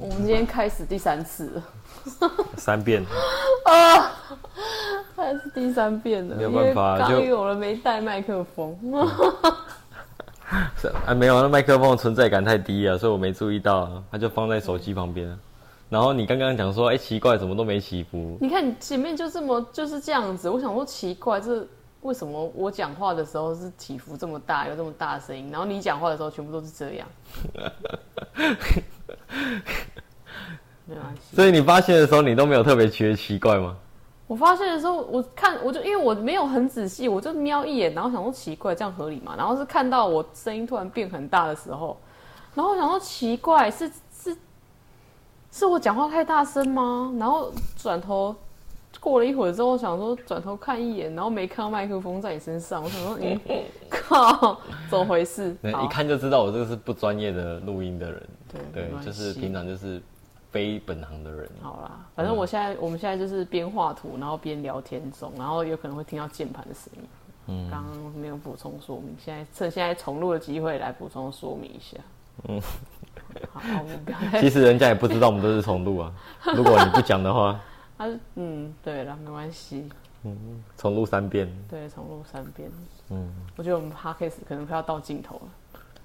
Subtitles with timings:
[0.00, 1.62] 我们今天开始第三次了，
[2.56, 3.04] 三遍，
[3.64, 4.12] 啊，
[5.14, 8.76] 还是第三遍了，没有办法就有人没带麦克风，
[10.76, 15.38] 是啊，没有，那麦克风的存在感太低了，所以我没注意到啊，它就放在手机旁边啊。
[15.88, 18.36] 然后你刚刚讲说，哎、奇怪，怎么都没起伏？
[18.40, 21.66] 你看你前面就这么就是这样子，我想说奇怪，这
[22.02, 27.08] 为什么我讲话的时候是起伏这么大，有这么大的声音，然后你讲话的时候全部都是这样，
[30.86, 31.36] 没关系。
[31.36, 33.76] 所以你发现的时候，你都没有特别觉得奇怪吗？
[34.26, 39.34] 我发现的时候，我看我就因为我没有很仔细，我就瞄一眼，然后想说奇怪，这样合理吗？
[39.38, 41.96] 然后是看到我声音突然变很大的时候，
[42.54, 44.36] 然后想说奇怪，是是
[45.52, 47.14] 是我讲话太大声吗？
[47.18, 48.34] 然后转头
[49.06, 53.40] 过了一会儿之后，想说转头看一眼，然后没看到麦克风在你身上，我想说，嗯，
[53.88, 54.60] 靠，
[54.90, 55.56] 怎么回事？
[55.62, 58.28] 一看就知道我这个是不专业的录音的人，
[58.74, 60.02] 对，就是平常就是
[60.50, 61.48] 非本行的人。
[61.62, 67.08] 好啦，反正我现在、我们现在就是边画图，然后边聊天中，然后有可能会听到键盘的声音。
[67.46, 71.96] 嗯，刚刚没有补充说明，现在趁现在重录的机会来补充说明一下。
[72.48, 72.60] 嗯，
[73.52, 76.12] 好，我们不要 其实人家也不知道我们都是重录啊。
[76.56, 77.60] 如果你不讲的话，
[77.98, 79.88] 他是嗯，对了，没关系，
[80.24, 80.36] 嗯
[80.76, 81.48] 重录三遍。
[81.68, 82.70] 对，重录三遍。
[83.10, 85.48] 嗯，我觉得我们 podcast 可能快要到尽头了。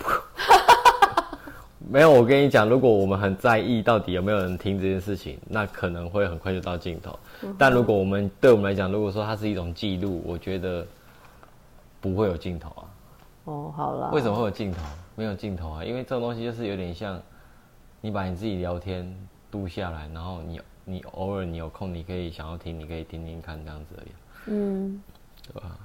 [1.90, 7.18] 没有，我跟你讲，如果我们很在意到底有没有人听这件事情，那可能会很快就到尽头。
[7.58, 10.86] 但如果我们对我们来讲，如果说它是一种记录，我觉得
[12.00, 12.84] 不会有尽头啊。
[13.46, 14.80] 哦，好了为什么会有尽头？
[15.16, 17.20] 没有尽头啊，因为这种东西就是有点像
[18.00, 19.14] 你把你自己聊天
[19.52, 24.12] 录下来，然后你你偶尔你有空，你可以想要听，你可以听听看这样子而已，
[24.48, 25.02] 嗯，
[25.44, 25.78] 对吧？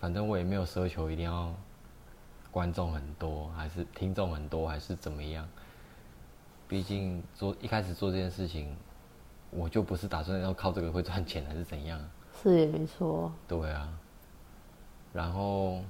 [0.00, 1.52] 反正我也没有奢求一定要
[2.50, 5.48] 观众很多，还是听众很多，还是怎么样。
[6.68, 8.74] 毕竟做一开始做这件事情，
[9.50, 11.98] 我就不是打算要靠这个会赚钱，还是怎样。
[12.42, 13.32] 是也没错。
[13.48, 13.88] 对啊，
[15.12, 15.82] 然后，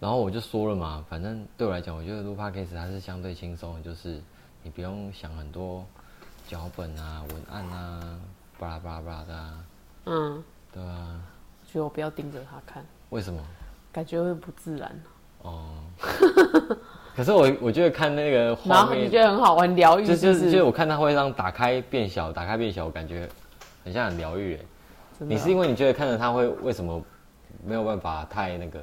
[0.00, 4.20] 然后我就说了嘛，反正对我来讲，我觉得录 podcast 它是相对轻松的，就是
[4.62, 5.86] 你不用想很多
[6.48, 8.18] 脚本啊、文案啊、
[8.58, 9.54] 巴拉巴拉巴拉的、啊，
[10.06, 10.42] 嗯，
[10.72, 11.20] 对啊，
[11.70, 13.38] 觉得我不要盯着他看，为什么？
[13.92, 15.00] 感觉会不自然。
[15.42, 15.74] 哦，
[17.14, 23.28] 可是我我觉得看那个然画面，后你觉得很好玩，疗愈就就是就是我看它会让打开变小，打开变小，我感觉
[23.84, 24.66] 很像很疗愈耶。
[25.18, 26.98] 真的哦你是因为你觉得看着它会为什么
[27.62, 28.82] 没有办法太那个？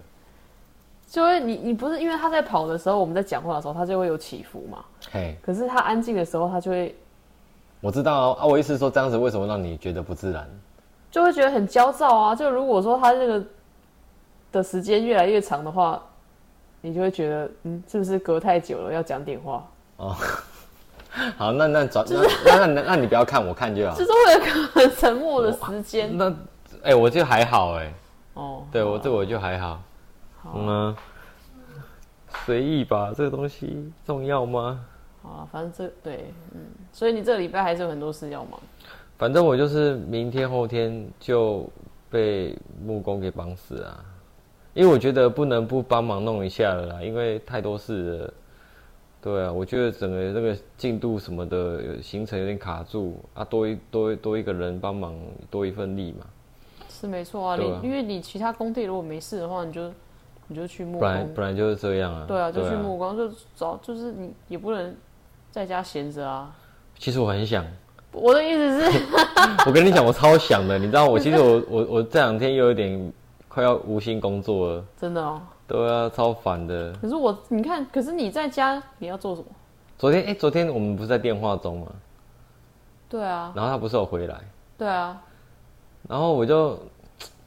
[1.08, 4.86] 就会你你不是因为他在跑的时候，我们在讲话的时候，他就会有起伏嘛。
[5.12, 6.96] 嘿，可是他安静的时候，他就会
[7.86, 10.50] 我知道啊，啊我意思是说这样子为什么让你觉得不自然？
[11.12, 12.36] 就会觉得很焦躁啊。
[12.36, 13.46] 就如果说他这个
[14.52, 16.02] 的时间越来越长的话，
[16.82, 19.64] 你就会觉得嗯，是不是隔太久了要讲点话？
[19.98, 20.16] 哦，
[21.38, 22.04] 好，那那转
[22.44, 24.04] 那那那那你不要看，我看就好就。
[24.04, 26.18] 是会有一个很沉默的时间。
[26.18, 26.34] 那
[26.82, 27.94] 哎、我就还好哎，
[28.34, 29.80] 哦，对我对我就还好。
[30.42, 30.98] 好嗯啊，
[32.46, 34.84] 随意吧，这个东西重要吗？
[35.22, 36.62] 啊，反正这对嗯，
[36.96, 38.58] 所以你这个礼拜还是有很多事要忙。
[39.18, 41.70] 反正我就是明天后天就
[42.10, 44.00] 被木工给绑死啊，
[44.74, 48.34] 因为我觉得不能不帮忙弄一下了啦，因为太多事了。
[49.22, 55.14] 对啊，我觉得整个那个进度什么的行程有点卡住啊，多一多一多一个人帮忙，
[55.52, 56.26] 多一份力嘛，
[56.88, 59.92] 是没错啊，啊你因为你其他工地如果没事的话，你就
[60.48, 62.24] 你就去木不然工，不然就是这样啊。
[62.26, 64.96] 对啊，就去木工，就找就是你也不能
[65.52, 66.56] 在家闲着啊。
[66.98, 67.66] 其实我很想，
[68.12, 69.02] 我的意思是，
[69.68, 73.14] 我跟你讲，我超想的，你知道，我其实我我我这两天又有点
[73.48, 75.42] 快要无心工作了，真的哦。
[75.68, 76.94] 对啊，超烦的。
[77.02, 79.48] 可是我，你看，可是你在家你要做什么？
[79.98, 81.88] 昨天哎、昨天我们不是在电话中吗，
[83.10, 84.40] 对啊，然后他不是有回来，
[84.78, 85.20] 对啊，
[86.08, 86.78] 然后我就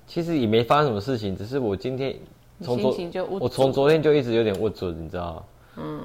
[0.07, 2.17] 其实也没发生什么事情，只是我今天
[2.57, 2.97] 你从昨
[3.39, 5.43] 我从昨天就一直有点握准，你知道吗？
[5.77, 6.01] 嗯，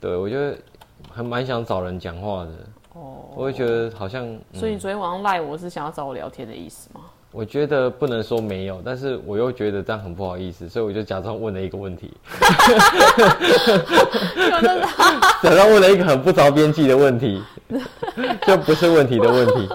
[0.00, 0.56] 对我觉得
[1.10, 2.50] 还蛮想找人讲话的，
[2.96, 7.02] 哦，我会觉得好像，所以你昨天晚上赖我是想要找我聊天的意思吗？
[7.32, 12.10] 我觉得不能说没有，但是我又觉得这样很不好意思，所以我就假装问了一个问题，
[15.42, 17.42] 假装问了一个很不着边际的问题，
[18.46, 19.68] 就不是问题的问题，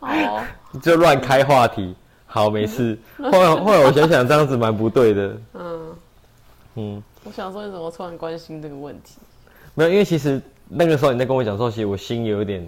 [0.00, 0.42] 哦，
[0.82, 1.94] 就乱开话题。
[2.26, 2.96] 好，没事。
[3.18, 5.36] 后来后来我想想，这样子蛮不对的。
[5.54, 5.96] 嗯，
[6.76, 9.16] 嗯，我想说你怎么突然关心这个问题？
[9.74, 10.40] 没有，因为其实
[10.72, 12.64] 那个时候你在跟我讲说，其实我心有点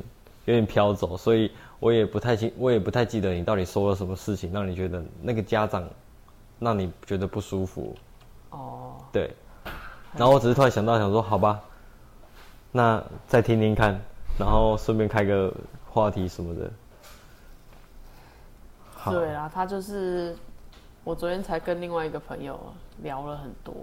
[0.46, 5.88] 有点飘走，所以我也不太清，我也不太记得你到底说了什么事情，让你觉得那个家长
[6.58, 7.94] 让你觉得不舒服。
[8.50, 9.30] 哦，对，
[10.16, 11.60] 然后我只是突然想到，想说好吧，
[12.72, 13.96] 那再听听看，
[14.36, 15.54] 然后顺便开个
[15.88, 16.70] 话题什么的。
[19.04, 20.36] 对啊，他就是
[21.04, 22.58] 我昨天才跟另外一个朋友
[23.02, 23.74] 聊了很多，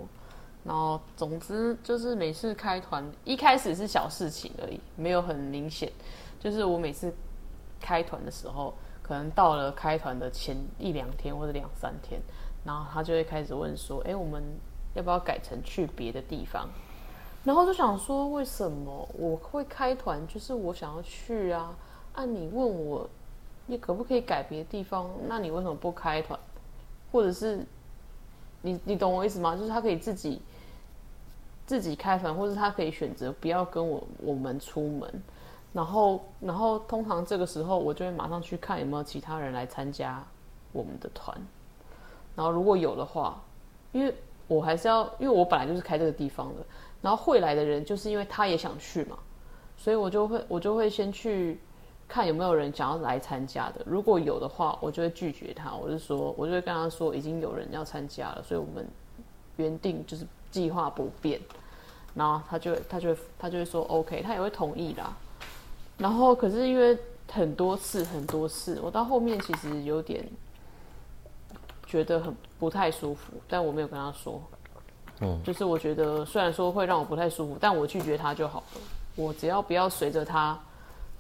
[0.63, 5.91] 然后总之就是每次开团一开始是小事情而已，没有很明显。
[6.39, 7.13] 就是我每次
[7.79, 12.21] 开团的时候，可能到了开团的前一两天或者两三天，
[12.63, 14.44] 然后他就会开始问说：“哎，我们
[14.94, 16.69] 要不要改成去别的地方？”
[17.44, 20.25] 然后就想说，为什么我会开团？
[20.27, 21.75] 就是我想要去啊。
[22.13, 23.09] 按你问我。
[23.71, 25.07] 你可不可以改别的地方？
[25.27, 26.39] 那你为什么不开团？
[27.12, 27.63] 或者是
[28.61, 29.56] 你你懂我意思吗？
[29.56, 30.41] 就是他可以自己
[31.65, 35.23] 自己开团，或者他可以选择不要跟我我们出门。
[35.71, 40.23] 然后然后通常这个时候我就会马上去看有没有其他人来参加
[40.71, 41.35] 我们的团。
[42.35, 43.41] 然后如果有的话，
[43.91, 44.13] 因为
[44.47, 46.65] 我还是要，因为我本来就是开这个地方的。
[47.01, 49.17] 然后会来的人就是因为他也想去嘛，
[49.77, 51.59] 所以我就会我就会先去。
[52.09, 55.75] 看有没有人想要来参加的，如果有的话，我就会拒绝他。
[55.75, 58.83] 我就说，我就会跟他说，已经有人要参加了，所以我们
[59.57, 61.39] 原定就是计划不变。
[62.15, 65.15] 然后他就他就会他就会说 OK，他也会同意啦。
[66.00, 66.97] 然后可是因为
[67.31, 70.27] 很多次很多次，我到后面其实有点
[71.85, 74.41] 觉得很不太舒服，但我没有跟他说。
[75.21, 78.81] 嗯，就是我觉得虽然说会让我不太舒服，但我拒绝他就好了。
[79.15, 80.59] 我只要不要随着他。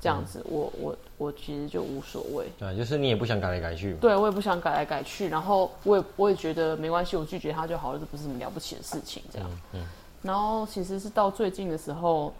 [0.01, 2.47] 这样子，我我我其实就无所谓。
[2.57, 3.93] 对，就是你也不想改来改去。
[3.95, 5.27] 对，我也不想改来改去。
[5.27, 9.21] 然后我也我也觉得没关系，我拒绝他就好了，这不是什么了不起的事情。
[9.31, 9.49] 这样。
[9.73, 9.85] 嗯。
[10.21, 12.33] 然后其实是到最近的时候，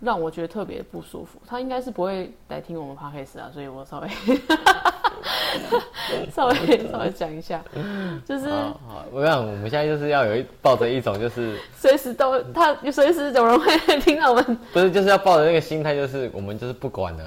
[0.00, 1.40] 让我觉得特别不舒服。
[1.46, 4.08] 他应该是不会来听我们 podcast 啊，所以我稍微。
[6.34, 6.54] 稍微
[6.90, 7.62] 稍微讲一下，
[8.26, 8.48] 就是
[9.10, 17.24] 我想我们现在就是要有一抱着一种就是随时都他随时有人会听到我们，不是就是要抱着那个心态，就是我们就是不管了。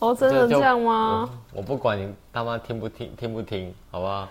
[0.00, 1.28] 哦，真的这样吗？
[1.52, 4.28] 我不管你他妈听不听听不听，好不好？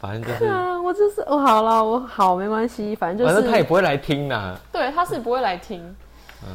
[0.00, 4.56] 反正就是啊，我就是哦，好了，我好没关系，反正就是反正他也不会来听呐。
[4.72, 5.80] 对，他是不会来听。
[6.42, 6.48] 嗯，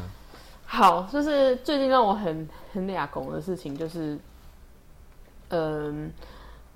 [0.66, 4.18] 好，就是最近让我很很俩拱的事情就是。
[5.50, 6.12] 嗯，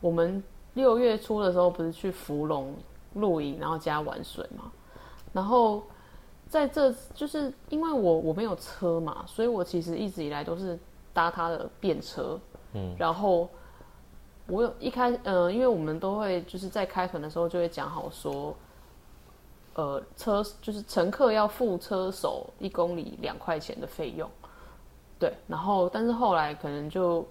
[0.01, 0.43] 我们
[0.73, 2.73] 六月初的时候不是去芙蓉
[3.13, 4.71] 露营，然后加玩水嘛。
[5.31, 5.83] 然后
[6.47, 10.77] 在这就是因为我我没有车嘛，所以我其实一直以来都是
[11.13, 12.39] 搭他的便车。
[12.73, 13.47] 嗯，然后
[14.47, 18.55] 我有一开嗯，因为我们都会就是在开团的时候就会讲好说，
[19.75, 24.27] 呃，车就是乘客要付车手一公里两块钱的费用。
[25.19, 27.23] 对，然后但是后来可能就。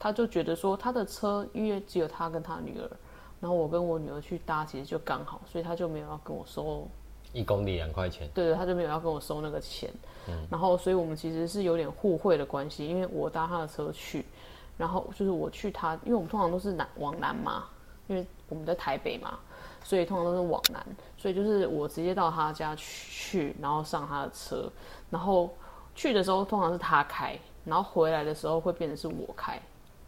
[0.00, 2.90] 他就觉得说他的车因为只有他跟他女儿，
[3.38, 6.88] 然后我跟我女儿去搭，其实就刚好，所以他就没有要跟我收
[7.32, 8.28] 一公里两块钱。
[8.34, 9.90] 对对，他就没有要跟我收那个钱。
[10.28, 14.24] 嗯，然后所以我们其实是有点互惠的关系，因为我搭他的车去，
[14.78, 17.64] 然后就是我去他，因为我们通常都是南往南嘛，
[18.08, 19.38] 因为我们在台北嘛，
[19.84, 20.84] 所以通常都是往南，
[21.16, 24.70] 所以就是我直接到他家去，然后上他的车，
[25.10, 25.50] 然后
[25.94, 29.60] 去的时候通常是他开，然后回来的时候会变成是我开。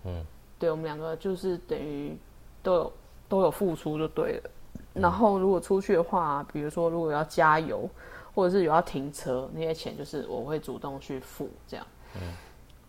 [0.05, 0.25] 嗯，
[0.59, 2.17] 对，我们两个就是等于
[2.63, 2.93] 都有
[3.29, 4.51] 都有付出就对了。
[4.95, 7.89] 然后如果出去的话，比如说如果要加油，
[8.35, 11.87] 或者是有要停车，那些钱就是我会主动去付这样。
[12.17, 12.35] 嗯，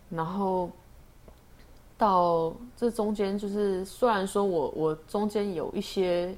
[0.09, 0.69] 然后
[1.97, 6.35] 到这中间，就是虽然说我我中间有一些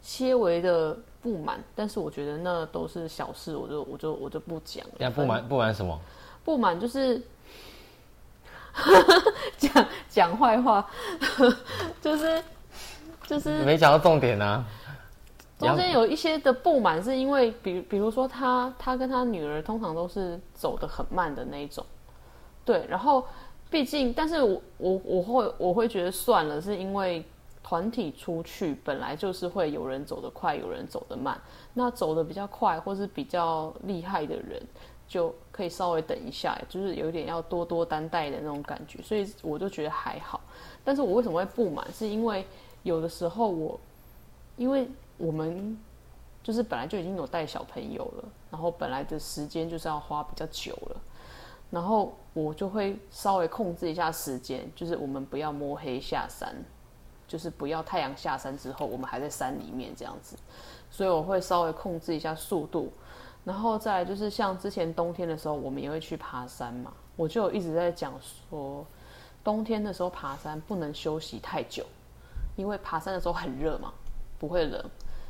[0.00, 5.10] 些微的不满，但是我觉得那都是小事，我就我就我就不讲了。
[5.10, 6.00] 不满不满什么？
[6.44, 7.20] 不满就是。
[9.58, 10.84] 讲讲坏话，
[12.00, 12.42] 就是
[13.26, 14.64] 就是没讲到重点啊。
[15.58, 21.84] 中间有一些的不满，是因为比比如说他他跟他女儿通常都是走的很慢的那种，
[22.64, 22.86] 对。
[22.88, 23.26] 然后
[23.68, 27.22] 毕竟，但是我我我会我会觉得算了，是因为
[27.62, 31.38] 团体出去本来就是会有人走得快，有人走得慢。
[31.74, 34.62] 那走的比较快或是比较厉害的人。
[35.06, 40.40] 就可以稍微等一下，就是有点要多多担待的那种感觉，所以我就觉得还好。
[40.82, 41.86] 但是我为什么会不满？
[41.92, 42.46] 是因为
[42.82, 43.78] 有的时候我，
[44.56, 44.88] 因为
[45.18, 45.78] 我们
[46.42, 50.96] 就是本来就已经有带小朋友了，然后本来的时间就是要花比较久了，
[51.70, 56.56] 然后我就会稍微控制一下时间，就是我们不要摸黑下山，
[57.28, 60.36] 就是不要太阳下山之后我们还在山里面这样子，
[60.90, 62.90] 所以我会稍微控制一下速度。
[63.44, 66.92] 然后再来就是像之前冬天的时候，我们也会去爬山嘛。
[67.16, 68.12] 我就一直在讲
[68.48, 68.86] 说，
[69.42, 71.84] 冬天的时候爬山不能休息太久，
[72.56, 73.92] 因为爬山的时候很热嘛，
[74.38, 74.82] 不会冷。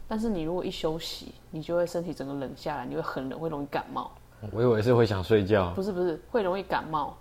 [0.07, 4.11] 但是你如果一休息，你就会身体整个冷下来，你会很冷，会容易感冒。
[4.53, 5.71] 我以为是会想睡觉。
[5.75, 7.17] 不是不是，会容易感冒。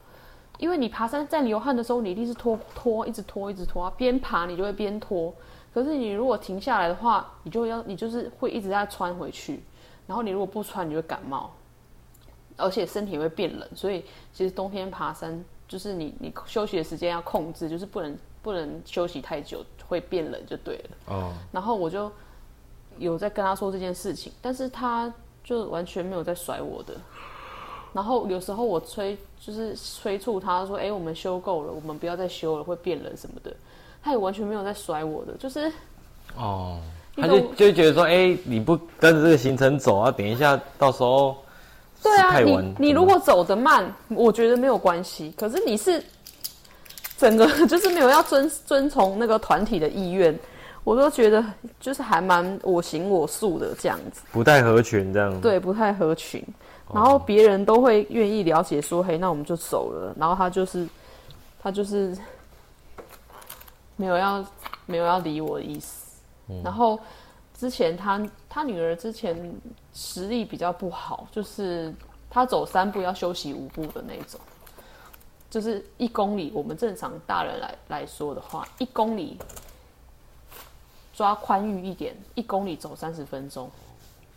[0.58, 5.34] 因为你爬山在流汗的时候，你一定是拖拖，一直拖，一直拖，边爬你就会边拖。
[5.74, 9.64] 可是你如果停下来的话，你就要你就是会一直在穿回去，
[10.10, 11.52] 然后你如果不穿，你就会感冒，
[12.58, 13.70] 而且身体会变冷。
[13.76, 21.14] 所以其实冬天爬山就是你你休息的时间要控制，就是不能不能休息太久，会变冷就对了。
[21.14, 21.32] 哦。
[21.52, 22.12] 然后我就
[22.98, 25.14] 有在跟他说这件事情，但是他
[25.44, 26.96] 就完全没有在甩我的。
[27.94, 33.56] 然后有时候我催，就是催促他说：“哎，我们修够了，我们不要再修了，会变冷什么的。”
[34.02, 35.72] 他也完全没有在甩我的，就是
[36.36, 36.80] 哦，
[37.22, 41.38] 他就就觉得说：“哎，你不跟着这个行程走啊，等一下到时候
[42.02, 45.34] 对啊，你你如果走得慢，我觉得没有关系。
[45.38, 46.04] 可是你是
[47.18, 50.38] 整个 就是没有要遵遵从那个团体的意愿，
[50.84, 51.44] 我都觉得
[51.80, 55.42] 就是还蛮我行我素的这样子，不太合群这样。
[55.42, 56.44] 对，不太合群。”
[56.92, 60.88] 然后别人都会愿意了解说：“嘿，那我们就走了。”然后他就是，
[61.62, 62.18] 他就是
[63.96, 64.44] 没有要
[64.88, 66.09] 没有要理我的意思。
[66.64, 67.00] 然后
[67.54, 69.54] 之前他他女儿之前
[69.94, 71.94] 实力比较不好，就是
[72.30, 74.40] 他走三步要休息五步的那种，
[75.50, 79.38] 就是一公里，我们正常大人来来说的话，一公里
[81.14, 83.70] 抓宽裕一点，一公里走三十分钟，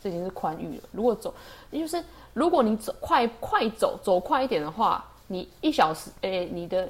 [0.02, 0.84] 这已经是宽裕了。
[0.92, 1.34] 如果走，
[1.70, 2.02] 也就是。
[2.34, 6.88] 如果你走快快走走快一点的话，你一小时诶，你的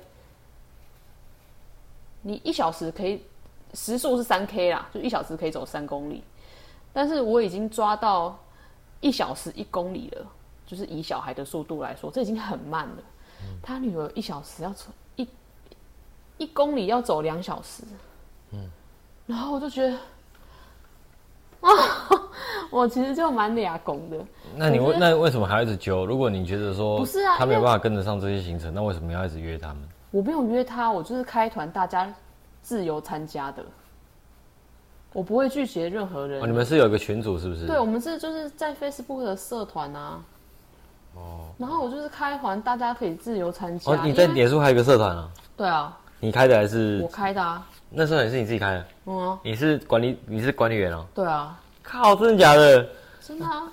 [2.21, 3.21] 你一小时可以
[3.75, 6.23] 时速是三 k 啦，就一小时可以走三公里。
[6.93, 8.39] 但是我已经抓到
[9.01, 10.27] 一小时一公里了，
[10.67, 12.97] 就是以小孩的速度来说，这已经很慢了。
[13.63, 14.87] 他女儿一小时要走
[15.17, 15.27] 一
[16.39, 17.83] 一公里要走两小时，
[18.53, 18.71] 嗯，
[19.27, 19.97] 然后我就觉得。
[21.63, 21.71] 啊，
[22.73, 24.17] 我其实就蛮俩拱的。
[24.57, 26.05] 那你为那为什么还要一直揪？
[26.05, 29.89] 如果你觉得说不是啊，他没有办法跟得上这些行程，那为什么要一直约他们？
[30.11, 32.13] 我没有约他，我就是开团，大家
[32.63, 33.65] 自由参加的。
[35.13, 36.41] 我不会拒绝任何人。
[36.43, 37.67] 哦，你们是有一个群组是不是？
[37.67, 40.23] 对，我们是就是在 Facebook 的社团啊。
[41.15, 41.51] 哦。
[41.59, 43.93] 然后我就是开团，大家可以自由参加。
[43.93, 45.29] 哦，你在脸书还有一个社团啊？
[45.57, 45.99] 对啊。
[46.21, 47.01] 你开的还是？
[47.03, 47.67] 我开的啊。
[47.91, 51.05] 那时候也是你自己开的，嗯，你是管理，你是管理员哦。
[51.13, 52.89] 对啊，靠，真的假的？
[53.21, 53.69] 真的啊，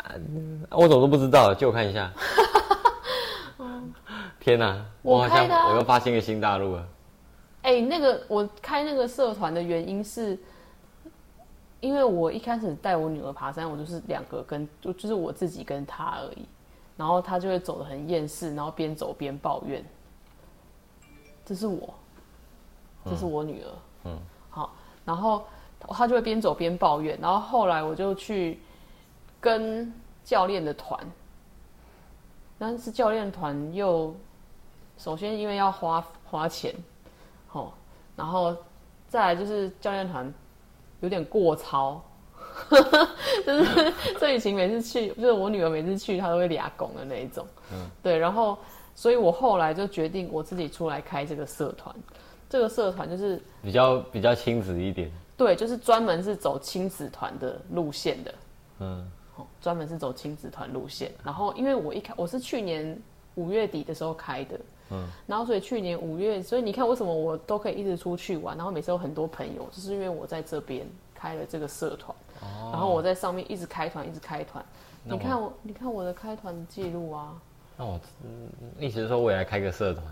[0.72, 2.12] 我怎么都不知道，借我看一下。
[4.42, 6.86] 天哪，我好像我又发现一个新大陆了。
[7.70, 10.36] 哎，那个我开那个社团的原因是，
[11.80, 16.46] 因为我一开始带我女儿爬山，我就是两个跟就就是我自己跟她而已，
[16.98, 19.86] 然后她就会走的很厌世，然后边走边抱怨。
[21.46, 21.94] 这是我，
[23.06, 23.68] 这是我女儿。
[24.06, 24.18] 嗯，
[24.50, 24.74] 好，
[25.06, 25.44] 然后
[25.80, 28.60] 她就会边走边抱怨，然后后来我就去
[29.40, 31.00] 跟教练的团，
[32.58, 34.16] 但是教练团又
[34.98, 36.99] 首先因为要花花钱，好，
[38.20, 38.54] 然后
[39.08, 40.32] 再来就是教练团
[41.00, 42.04] 有点过操，
[43.46, 48.58] 就是郑雨晴每次去，就是我女儿每次去，她都会俩拱的那一种，嗯，对，然后
[48.94, 51.96] 所以我后来就决定我自己出来开这个社团。
[52.50, 58.34] 这个社团就是比较比较亲子一点，对，就是专门是走亲子团的路线的，
[58.80, 59.10] 嗯，
[59.62, 61.12] 专门是走亲子团路线。
[61.24, 63.00] 然后因为我一开我是去年
[63.36, 64.60] 五月底的时候开的，
[64.92, 74.64] 嗯，然后所以去年五月，所以你看为什么我都可以一直出去玩，然后每次有很多朋友，就是因为我在这边开了这个社团，哦，然后我在上面一直开团，一直开团。
[75.04, 77.34] 你看我，你看我的开团记录啊。
[77.78, 78.00] 那我
[78.78, 80.06] 意思是说，我也来开个社团。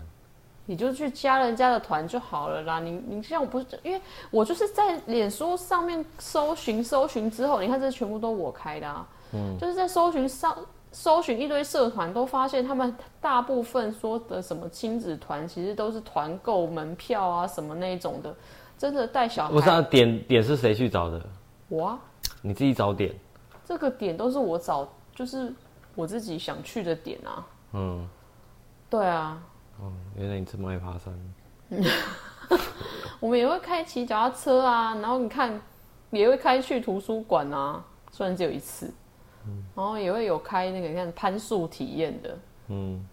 [0.64, 2.78] 你就去加人家的团就好了啦。
[2.80, 9.06] 你你像我不是，因为我就是在脸书上面搜寻搜寻之后，你看这全部都我开的啊。
[9.32, 10.56] 嗯，就是在搜寻上
[10.90, 18.34] 搜寻一堆社团，都发现他们大部分说的什么亲子团，其实都是团购门票啊什么那种的。
[18.76, 21.20] 真的带小孩，我知道点点是谁去找的？
[21.68, 21.98] 我啊，
[22.40, 23.14] 你自己找点。
[23.64, 25.52] 这个点都是我找，就是
[25.94, 27.46] 我自己想去的点啊。
[27.72, 28.08] 嗯，
[28.88, 29.42] 对啊。
[29.80, 31.12] 哦，原来你这么爱爬山。
[33.20, 35.60] 我们也会开骑脚踏车啊，然后你看，
[36.10, 38.90] 也会开去图书馆啊，虽然只有一次。
[39.48, 39.64] 嗯。
[39.74, 42.38] 然后也会有开那个，你看攀树体验的。
[42.68, 43.04] 嗯。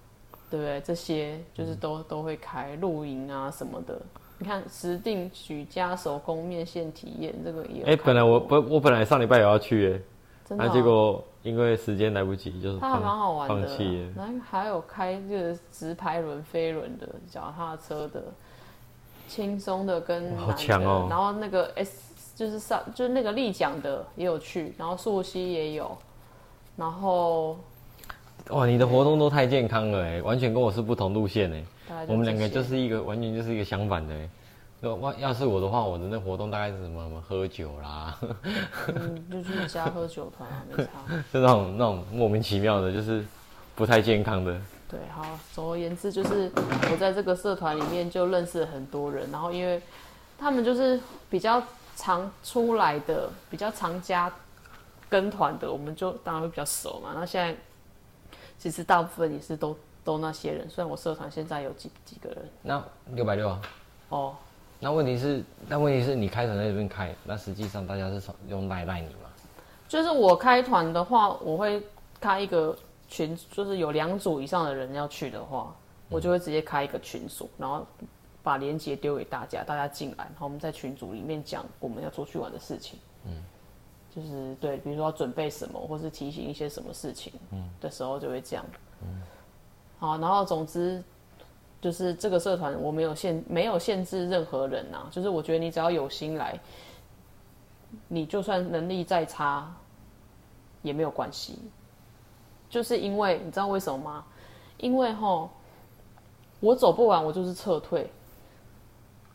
[0.49, 0.81] 对不对？
[0.81, 3.99] 这些就是都都会开露营啊什么的。
[4.37, 7.83] 你看石定举家手工面线体验，这个也。
[7.83, 10.01] 哎，本来我不，我本来上礼拜也要去哎。
[10.47, 10.69] 真的。
[10.69, 11.23] 结果。
[11.45, 13.77] 因为时间来不及，就是它还蛮好玩的。
[14.15, 18.23] 然后还有开就是直排轮、飞轮的脚踏车的，
[19.27, 21.05] 轻松的跟好强哦。
[21.07, 25.95] 然后那个 S 就是上就是那个立桨的也有去，然后溯溪也有，
[26.75, 27.57] 然后
[28.49, 31.63] 哇，你的活动都太健康了哎，完全跟我是不同路线哎。
[32.07, 34.29] 我们两个就是一个完全就是一个相反的哎。
[34.81, 38.17] 那万要是我的话，我的那活动大概是什么什么喝酒啦，
[38.87, 40.89] 嗯，就去加喝酒团啊，没差。
[41.31, 43.25] 就那种那种莫名其妙的，就是
[43.73, 44.59] 不太健康的。
[44.89, 46.51] 对，好，总而言之，就是
[46.91, 49.81] 我在这个社团里面就认识了很多人，然后因为
[50.37, 51.63] 他们就是比较
[51.95, 54.31] 常出来的，比较常加
[55.09, 57.11] 跟团的，我们就当然会比较熟嘛。
[57.15, 57.55] 那现在
[58.57, 63.61] 其实大部分也是都都那些人，虽然我社团现在有几几个人那六百六啊，
[64.09, 64.35] 哦，
[64.79, 69.29] 那问题是，那问题是你开团在这边开，那实际上大家是从用赖赖你嘛？
[69.87, 71.81] 就是我开团的话，我会
[72.19, 72.75] 开一个
[73.07, 75.73] 群，就是有两组以上的人要去的话，
[76.09, 77.85] 我就会直接开一个群组，然后
[78.43, 82.99] 把链接丢给大家，大家进来，然后我们在群组里面讲我们要出去玩的事情。
[83.25, 83.43] 嗯，
[84.15, 88.65] 就是对，比如说要准备什么，或是提醒一些什么事情，嗯的时候就会这样。
[89.01, 89.21] 嗯，
[89.99, 91.03] 好，然后总之。
[91.81, 96.59] 就是这个社团，我没有限没有限制任何人呐、就是我觉得你只要有心来，
[98.07, 99.71] 你就算能力再差，
[100.81, 101.59] 也没有关系。
[102.71, 104.25] 就是因为你知道为什么吗？
[104.77, 105.47] 因为哈，
[106.59, 108.09] 我走不完，我就是撤退，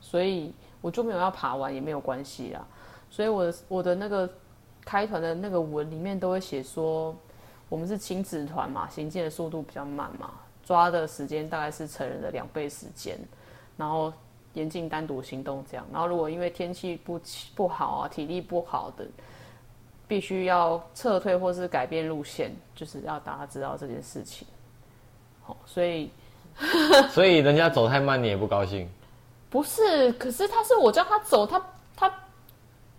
[0.01, 2.67] 所以我就没有要爬完，也没有关系啦。
[3.11, 4.29] 所以我的我的那个
[4.85, 7.15] 开团的那个文里面都会写说，
[7.69, 10.33] 我们是亲子团嘛，行进的速度比较慢嘛，
[10.65, 13.19] 抓的时间大概是成人的两倍时间，
[13.77, 14.13] 然后
[14.55, 15.87] 严禁单独行动这样。
[15.93, 17.21] 然后如果因为天气不
[17.55, 19.07] 不好啊，体力不好的，
[20.09, 24.47] 必须要撤退或是改变路线，就是要大家知道这件事情。
[25.43, 26.11] 好，所以
[27.11, 28.89] 所以人家走太慢，你也不高兴。
[29.49, 31.67] 不是，可是他是我叫他走，他他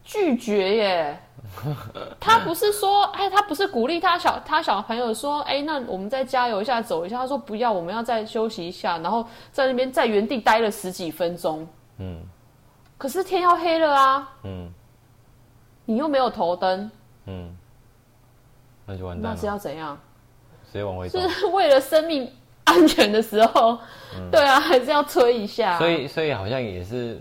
[0.03, 1.19] 拒绝耶。
[2.19, 7.17] 他不是说，哎，他不是鼓励他小他小朋友说，哎，那我们再加油一下，走一下。
[7.17, 11.67] 他说不要，我们要再休息一下，然后在那边在原地待了十几分钟。
[11.97, 12.21] 嗯
[12.97, 14.71] 可是天要黑了啊，嗯
[15.85, 16.89] 你又没有头灯，
[17.25, 17.57] 嗯，
[18.85, 19.99] 那就完蛋那是，要怎样？
[20.71, 21.19] 直接往回走。
[21.27, 22.31] 是为了生命
[22.63, 23.77] 安全的时候，
[24.31, 25.77] 对啊，还是要催一下。
[25.77, 27.19] 嗯所以所以好像也是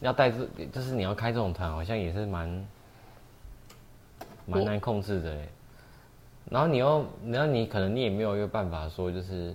[0.00, 2.68] 要带这，就是你要开这种团，好像也是蛮
[4.46, 5.48] 蛮难控制的哎。
[6.50, 9.54] 然后你又，然后你可能你也没有一个办法说，就是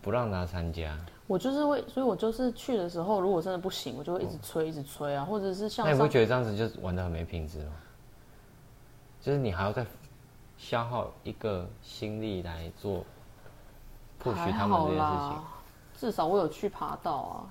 [0.00, 0.98] 不让他参加。
[1.26, 7.72] 我就是会，所以我就是去的时候，如果真的不行，我就会一直催，一直催啊，或者是像那你不上觉得这样子就是玩的很没品质吗？
[9.20, 9.84] 就是你还要再
[10.56, 13.04] 消耗一个心力来做
[14.22, 15.38] push 还他们好这件事情。，
[15.94, 17.46] 至少我有去爬到啊。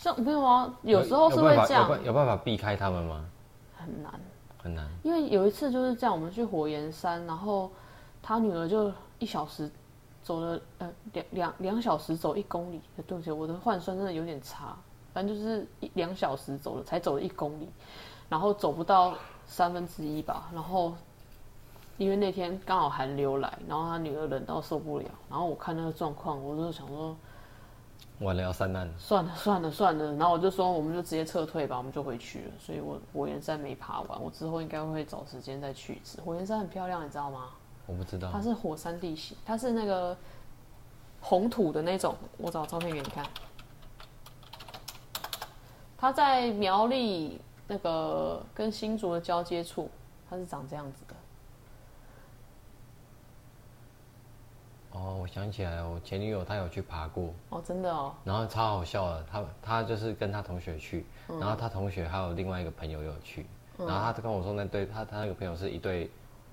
[0.00, 3.22] 像没有啊，有时候是会这样有，办法避开他们吗？
[3.76, 4.10] 很难。
[4.56, 4.88] 很难。
[5.02, 7.70] 因为有一次就是这样，我们去火焰山，然后
[8.22, 9.70] 他女儿就一小时
[10.22, 14.74] 走了呃两两两小时走一公里，呃对不起，我的换算真的有点差，
[15.12, 17.68] 反正就是一两小时走了才走了一公里，
[18.30, 19.12] 然后走不到
[19.44, 20.94] 三分之一吧，然后
[21.98, 27.14] 因为那天刚好寒流来，然后他女儿冷到受不了，然后我看那个状况，我就想说
[28.20, 28.92] 完了要三难了。
[28.98, 32.52] 算了算了算了，然后我就说我们就直接撤退吧，我们就回去了。
[32.58, 36.20] 所以我火焰山没爬完，我之后应该会找时间再去一次。
[36.20, 37.46] 火焰山很漂亮，你知道吗？
[37.86, 38.40] 我不知道它。
[38.40, 40.16] 是火山地形，它是那个
[41.20, 42.14] 红土的那种。
[42.36, 43.24] 我找照片给你看。
[45.98, 49.90] 它在苗栗那个跟新竹的交接处，
[50.28, 51.14] 它是长这样子的。
[54.92, 59.24] 哦，我想起来了，我前女友她有去爬过，哦，真的哦，然后超好笑的。
[59.30, 63.46] 她她就是跟她同学去，嗯然后她同学还有另外一个朋友有去，
[63.78, 66.04] 然后她跟我说那对她她那个朋友是一对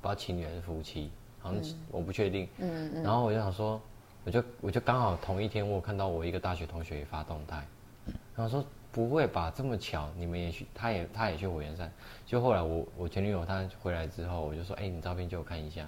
[0.01, 2.47] 不知道情侣还是夫妻，好像、我不确定。
[2.59, 3.81] 嗯嗯然后我就想说，
[4.23, 7.65] 我就我就刚好同一天我有看到我一个大学同学也发动态，
[8.35, 11.91] 然后说不会吧，这么巧你们也去，他也他也去火焰山。
[12.23, 15.87] 就后来我我前女友她回来之后，我就说，哎、你照片借我看一下。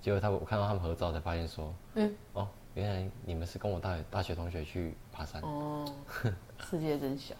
[0.00, 5.42] 结果他我看到他们合照才发现说，嗯，哦，原来你们是跟我大学大学同学去爬山。
[5.42, 5.84] 哦，
[6.70, 7.34] 世界真小。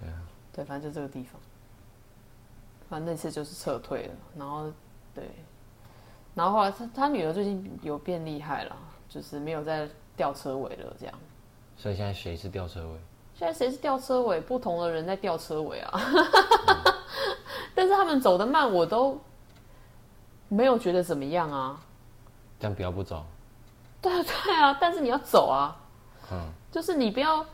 [0.00, 0.22] 对啊，
[0.52, 1.40] 对，反正就这个地方。
[2.88, 4.70] 反正那次就是撤退了，然后
[5.14, 5.30] 对，
[6.34, 8.76] 然后后来他他女儿最近有变厉害了，
[9.08, 11.14] 就是没有再吊车尾了这样。
[11.76, 12.98] 所以现在谁是吊车尾？
[13.34, 14.40] 现在谁是吊车尾？
[14.42, 16.00] 不同的人在吊车尾啊。
[17.74, 19.18] 但是他们走得慢，我都
[20.48, 21.80] 没有觉得怎么样啊。
[22.62, 23.24] 这样不要不走。
[24.00, 25.76] 对啊，对啊，但是你要走啊，
[26.30, 27.44] 嗯，就是你不要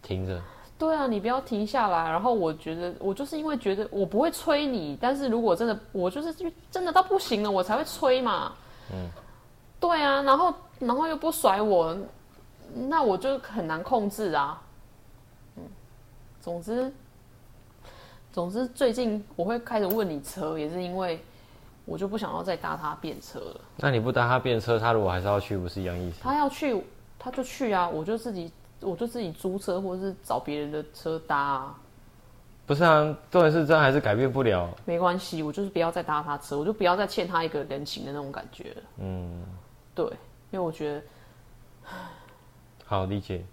[0.00, 0.40] 停着。
[0.78, 2.08] 对啊，你不要停下来。
[2.08, 6.32] 然后我觉得，我就是因为觉得我不会催你，但是如果真的我就是
[6.70, 8.52] 真的到不行了，我才会催嘛。
[8.92, 9.10] 嗯，
[9.80, 11.96] 对啊，然后然后又不甩我，
[12.72, 14.62] 那我就很难控制啊。
[15.56, 15.64] 嗯，
[16.40, 16.92] 总之，
[18.32, 21.20] 总之最近我会开始问你车，也是因为
[21.86, 23.60] 我就不想要再搭他便车了。
[23.76, 26.20] 那你不搭他便车，他如果还是要去，不是一样意思？
[26.20, 26.84] 他要去，
[27.18, 31.78] 他就去啊，我就自己我就自己租车，或者是找别人的车搭啊。
[32.66, 34.68] 不是啊，重点是这样还是改变不了。
[34.84, 38.82] 没关系，我就是不要再搭他车，我就不要再欠他一个人情的那种感觉了。
[38.98, 39.44] 嗯，
[39.94, 40.04] 对，
[40.50, 41.02] 因为我觉得，
[42.84, 43.44] 好理解。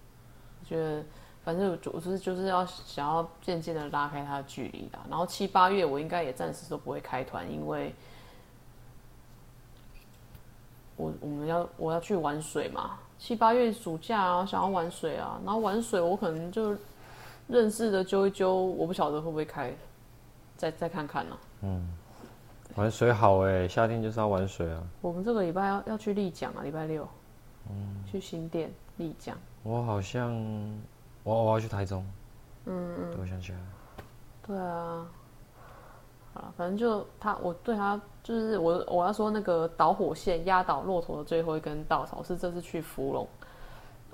[0.59, 1.03] 我觉得
[1.43, 4.99] 反正我就是就是要想要渐渐的拉开他的距离啦。
[5.07, 7.93] 然后七八月我应该也暂时都不会开团，因为
[10.95, 12.99] 我我们要我要去玩水嘛。
[13.17, 16.75] 七八月暑假啊，想要玩水啊，然后玩水我可能就。
[17.45, 19.75] 认识的揪一揪，我不晓得会不会开，
[20.55, 21.37] 再再看看呢。
[21.61, 21.93] 嗯，
[22.75, 24.81] 玩水好哎，夏天就是要玩水啊。
[25.01, 27.05] 我们这个礼拜要要去丽江啊，礼拜六，
[27.69, 29.37] 嗯，去新店丽江。
[29.61, 30.33] 我好像，
[31.23, 32.07] 我我要去台中。
[32.65, 33.57] 嗯嗯，我想起来。
[34.47, 35.05] 对啊，
[36.33, 43.27] 好了，反正就他，我对他就是我我要说那个导火线压倒骆驼的最后一根稻草是这次去芙蓉。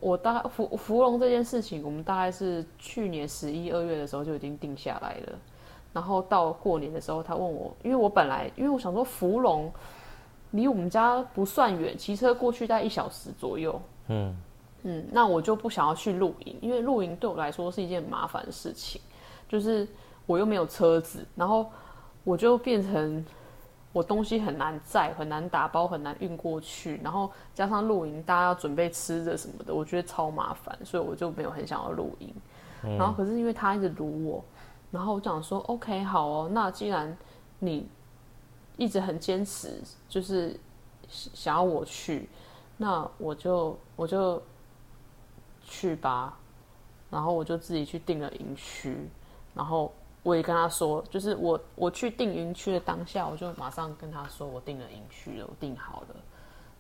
[0.02, 5.34] 我大概芙芙蓉这件事情，我们大概是去年十一二月的时候就已经定下来了。
[5.92, 9.72] 然后到过年的时候，他问我，因为我本来因为我想说芙蓉
[10.52, 13.82] 离我们家不算远，骑车过去大概一小时左右。
[14.08, 14.36] 嗯
[14.84, 19.02] 嗯，那我就不想要去露营，因为露营对我来说是一件麻烦的事情，
[19.50, 19.86] 就是
[20.26, 21.70] 我又没有车子，然后
[22.24, 23.26] 我就变成。
[23.92, 32.32] 我东西很难载，很难打包，很难运过去，然后加上露营，大家要准备吃的什么的，我觉得超麻烦，所以我就没有很想要露营。
[32.84, 34.46] 然后可是因为他一直撸我，
[34.92, 37.18] 然后我讲说 OK 好哦，那既然
[37.58, 37.90] 你
[38.78, 40.56] 一直很坚持，就是
[41.10, 42.30] 想要我去，
[42.78, 44.40] 那我就我就
[45.64, 46.38] 去吧。
[47.10, 49.10] 然后我就自己去订了营区，
[49.56, 49.92] 然后。
[50.24, 56.16] 我也跟他说，就是我我去订营区的当下，我就马上跟他说我订了营区了，我订好了。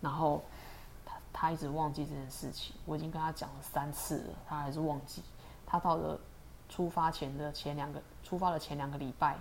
[0.02, 0.42] 然后
[1.06, 5.22] 他他一直忘记这件事情，我已经跟他讲了三次了，他还是忘记。
[5.66, 6.20] 他到了
[6.68, 9.38] 出发前的前两个出发的前两个礼拜，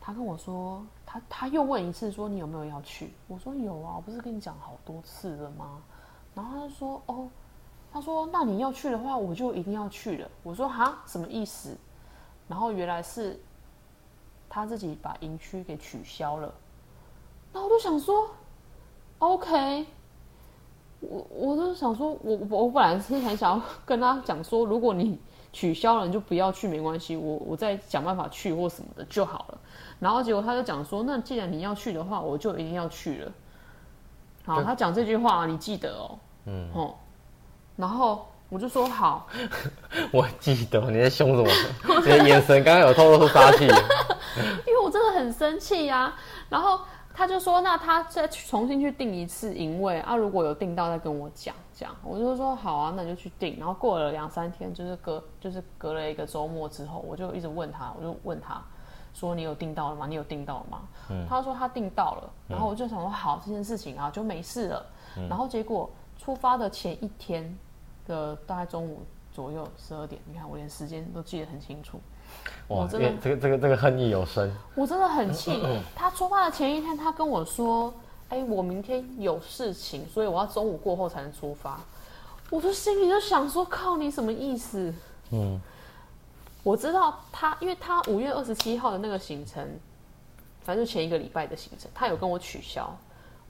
[0.00, 3.12] 他跟我说，他他又问一次说你有没有要去？
[3.28, 5.80] 我说有啊，我不是跟你讲好多次了吗？
[6.34, 7.28] 然后他就说哦，
[7.92, 10.30] 他说那你要去的话，我就一定要去了。
[10.42, 11.76] 我说哈，什么意思？
[12.52, 13.40] 然后原来是
[14.46, 16.52] 他自己把营区给取消了，
[17.50, 18.28] 那我就想说
[19.20, 19.86] ，OK，
[21.00, 25.18] 我我都想说，我我本来是很想要跟他讲说，如果你
[25.50, 29.58] 取消了，你就不要去，没关系，我我再想办法去或什么的就好了。
[29.98, 33.32] 然后结果他就讲说，那既然你要去的话，我就一定要去了。
[34.44, 36.94] 好，他讲这句话你记得哦，嗯，哦，
[37.76, 38.26] 然后。
[38.52, 39.26] 我就说好，
[40.12, 42.00] 我记得你在凶什么？
[42.04, 43.64] 你的眼神刚刚有透露出杀气，
[44.68, 46.14] 因为我真的很生气呀。
[46.50, 46.78] 然后
[47.14, 51.54] 他就说，那他再重新去订一次营位啊，如果有订到再跟我讲。
[51.74, 53.56] 这样我就说好啊，那就去订。
[53.58, 58.62] 然后过了两三天，就是隔就是隔了一个周末之后，我就一直问他，我就问他
[59.14, 60.06] 说你有订到了吗？
[60.06, 60.80] 你有订到了吗？
[61.26, 62.30] 他说他订到了。
[62.48, 64.86] 然后我就想说好这件事情啊就没事了。
[65.26, 67.58] 然后结果出发的前一天。
[68.12, 69.00] 的大概中午
[69.32, 71.98] 左右十二点，你看我连时间都记得很清楚。
[72.68, 74.54] 哇，真的这个这个这个恨意有深。
[74.74, 75.62] 我真的很气。
[75.96, 77.92] 他出发的前一天，他跟我说
[78.28, 81.80] ：“哎，我明天有事情，所以我要中午过后才能出发。”
[82.50, 84.92] 我就心里就想说：“靠，你什么意思？”
[85.32, 85.58] 嗯，
[86.62, 89.66] 我知道他，因为他五月二十七号的那个行程，
[90.62, 92.94] 反正就前一个礼拜的行程，他有跟我取消。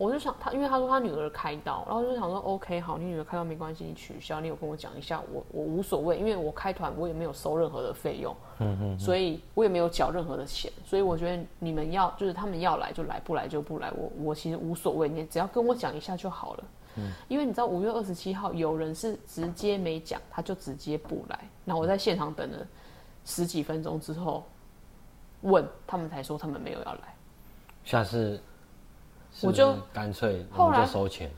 [0.02, 16.64] 我就想他，因为他说他女儿开刀，然后就想说，OK，好，你女儿开刀没关系，你取消，你有跟我讲一下，我我无所谓，因为我开团我也没有收任何的费用，嗯嗯，所以我也没有缴任何的钱，所以我觉得你们要就是他们要来就来，不来就不来，我我其实无所谓，你只要跟我讲一下就好了，
[16.96, 22.58] 嗯，因为你知道五月二十七号有人是直接没讲，他就直接不来，那我在现场等了
[23.24, 24.42] 十几分钟之后，
[25.42, 27.14] 问他们才说他们没有要来，
[27.84, 28.40] 下次。
[29.40, 31.30] 我就干脆后来收钱，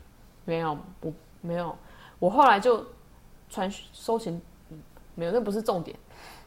[0.43, 1.75] 没有，我没有，
[2.19, 2.85] 我后来就
[3.49, 4.39] 传收钱，
[5.15, 5.97] 没有，那不是重点。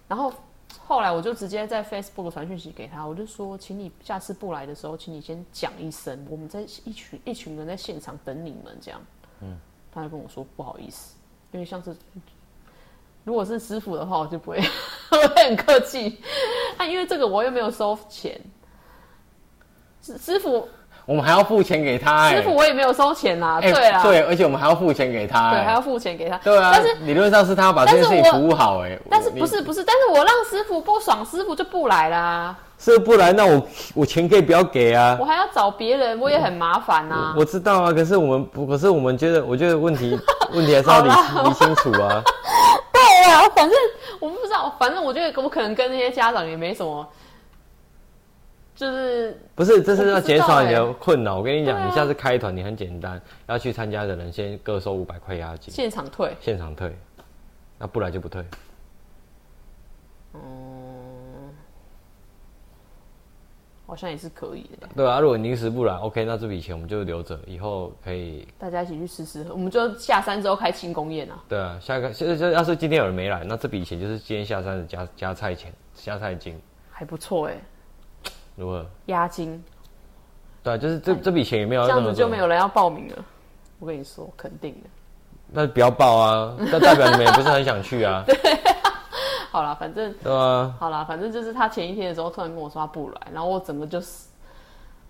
[0.06, 0.32] 然后
[0.78, 9.00] 后来我就直接在 Facebook 传讯息给他，我就说，请你下次不来的时候，请你先讲一声，我们在一群一群人在现场等你们这样。
[9.40, 9.58] 嗯，
[9.90, 11.16] 他就跟我说不好意思，
[11.52, 11.96] 因为像是
[13.24, 14.60] 如果是师傅的话，我就不会
[15.10, 16.20] 会很客气。
[16.76, 18.38] 啊，因为这个我又没有收钱，
[20.02, 20.68] 师师傅。
[21.08, 26.36] 我们还要付钱给他、哎师傅我也没有收钱呐，哎对啊，对，而且我们还要付钱给他、对，哎还要付钱给他。
[26.44, 35.24] 对啊，但是理论上是他要把这件事情服务好、哎，但是不是不是，但是我让师傅不爽，师傅就不来啦，是不然，那我我钱可以不要给啊我。
[35.24, 37.34] 还要找别人，我也很麻烦呐。
[37.38, 40.14] 我知道啊，可是我们不，可是我们觉得，我觉得问题
[40.52, 41.08] 问题还是要理
[41.48, 42.22] 理清楚啊。
[42.92, 43.78] 对啊，反正
[44.20, 47.06] 我不知道，反正我觉得我可能跟那些家长也没什么，
[48.78, 51.38] 就是不是，这是要减少你的困扰。
[51.38, 56.36] 我跟你讲，啊你下次开团，你很简单，要去参加的人先各收五百块押金，现场退。
[56.40, 56.96] 现场退，
[57.76, 58.44] 那不来就不退。
[60.34, 60.40] 嗯，
[63.84, 68.46] 好像也是可以的，对啊，如果你临时不来，OK，那这笔钱我们就留着，以后可以。
[68.60, 71.42] 大家一起去吃吃喝，我们就下山之后开庆功宴啊。
[71.48, 76.56] 对啊，下个现在要是今天有人没来，那这笔钱就是今天下山的加加菜钱、加菜金，
[76.92, 77.56] 还不错哎、
[78.58, 78.84] 如何？
[79.06, 79.62] 押金
[80.62, 83.24] 对啊，就是这这笔钱也没有这样子就没有人要报名了。
[83.78, 84.90] 我跟你说，肯定的。
[85.50, 88.24] 那不要报啊， 那代表你们也不是很想去啊，
[89.52, 94.26] 好啦，反正对啊，好啦，反正就是他前一天的时候突然跟我说他不来，然后我整个就是，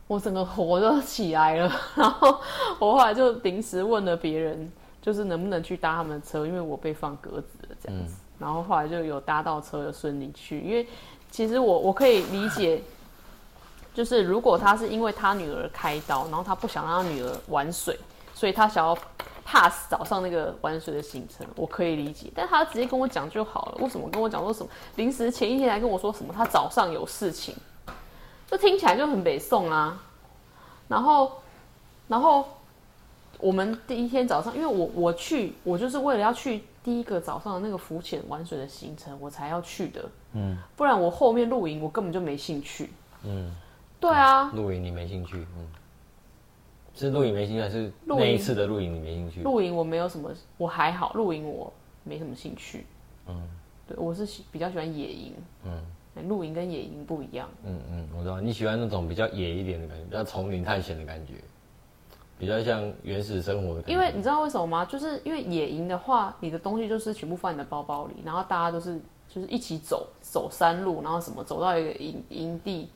[0.06, 2.38] 我整个火就起来了， 然后
[2.78, 10.86] 我后来就临时问了别人，就是能不能去搭他们的车，因为我被放鸽子了这样子，然后后来就有搭到车，有顺利去，因为
[11.30, 12.82] 其实我我可以理解。
[13.98, 17.98] 就是如果他是因为他女儿开刀，然后他不想让他女儿玩水，
[18.32, 18.96] 所以他想要
[19.44, 22.30] pass 早上那个玩水的行程，我可以理解。
[22.32, 27.52] 但他直接跟我讲就好了，为什么跟我讲说什么临时前一天来跟我说什么他早上有事情，
[28.46, 30.00] 这听起来就很北宋啊。
[30.86, 31.32] 然后，
[32.06, 32.48] 然后
[33.40, 40.04] 我们第一天早上，因为我我去，我就是为了要去第一个早上的那个浮潜玩水的行程，我才要去的。
[40.34, 42.92] 嗯，不然我后面露营我根本就没兴趣。
[43.24, 43.52] 嗯，
[44.00, 45.66] 对啊，露营你没兴趣，嗯，
[46.94, 49.42] 是露营没兴趣，还是那一次的露营你没兴趣？
[49.42, 51.72] 露营我没有什么，我还好，露营我
[52.04, 52.86] 没什么兴趣。
[53.26, 53.42] 嗯，
[53.86, 55.34] 对我是喜比较喜欢野营。
[55.64, 55.82] 嗯
[56.14, 57.48] 嗯，露营跟野营不一样。
[57.64, 61.34] 嗯嗯，我知道你喜欢那种比较野一点的感觉，比较丛林探险的感觉，
[62.38, 63.92] 比较像原始生活的感觉。
[63.92, 64.84] 因为你知道为什么吗？
[64.84, 72.88] 就是因为野营的话，你的东西就是全部放你的包包里，然后大家都是就是一起走走山路，然后什么走到一个营营地，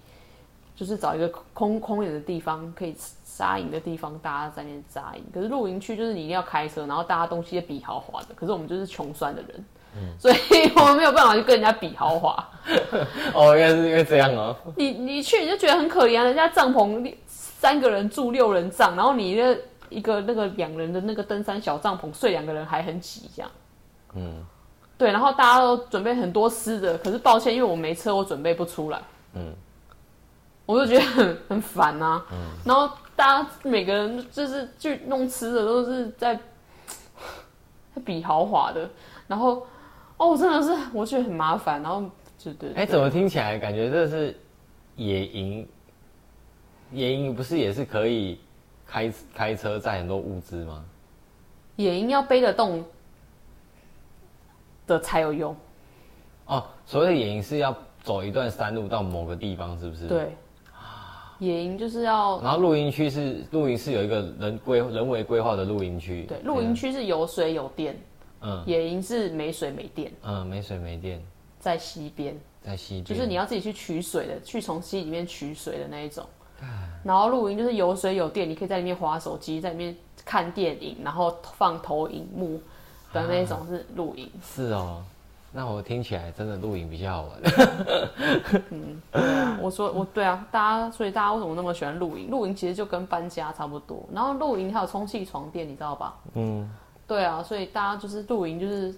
[0.75, 5.25] 就是找一个空空点的地方可以扎营的地方，大家在那边扎营。
[5.33, 9.65] 可是露营区就是你一定要开车，然后大家东西也比豪华的，可是我们就是穷酸的人。
[10.19, 10.37] 所以
[10.75, 12.49] 我们没有办法去跟人家比豪华。
[13.35, 14.57] 哦，原来是因为这样哦。
[14.75, 19.55] 你你去你就觉得很可怜啊，人家帐篷三个人住六人帐，然后你那
[19.91, 23.51] 一个那个两人的那个登山小帐篷睡两个人还很挤这样。
[24.15, 24.43] 嗯
[24.97, 28.99] 对，然后大家都准备很多吃的，可是抱歉，因为我没车，我准备不出来，
[29.35, 29.53] 嗯
[30.67, 32.25] 我就觉得很很烦啊。
[32.65, 36.35] 然后大家每个人就是去弄吃的，都是在
[37.95, 38.89] 在 比豪华的，
[39.27, 39.67] 然后
[40.17, 42.03] 哦，真的是我觉得很麻烦，然后
[42.39, 44.39] 就对，哎、对怎么听起来感觉这是
[44.97, 45.69] 野营？
[46.91, 48.39] 野营不是也是可以
[48.87, 50.85] 开开车载很多物资吗？
[51.77, 52.85] 野营要背得动
[54.87, 55.57] 的才有用。
[56.45, 60.07] 哦，所谓的野营是要走一段山路到某个地方，是不是？。
[60.07, 60.37] 对，
[61.43, 66.25] 野营就是要然后露营区是露营是有一个人规人为规划的露营区。
[66.29, 68.01] 对，露营区是有水有电，
[68.41, 71.21] 嗯野营是没水没电，嗯，没水没电，
[71.59, 73.05] 在溪边，在西边。
[73.05, 76.25] 就是你要自己去取水的，去从溪里面取水的那一种。
[77.03, 82.61] 然后露营就是有水有电，你可以在里面划手机，在里面看电影，然后放投影幕
[83.13, 84.31] 的那一种是露营。
[84.41, 85.03] 是哦，
[85.55, 87.43] 那我听起来真的露营比较好玩。
[89.13, 92.31] 对啊，我说我对啊，大家所以大家为什么那么喜欢露营？
[92.31, 94.03] 露营其实就跟搬家差不多。
[94.13, 96.15] 然后露营还有充气床垫，你知道吧？
[96.35, 96.69] 嗯，
[97.07, 98.95] 对啊，所以大家就是露营，就是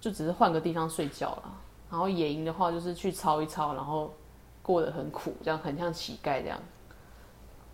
[0.00, 1.52] 就只是换个地方睡觉啦。
[1.90, 4.14] 然后野营的话，就是去操一操，然后
[4.62, 6.58] 过得很苦，这样很像乞丐这样。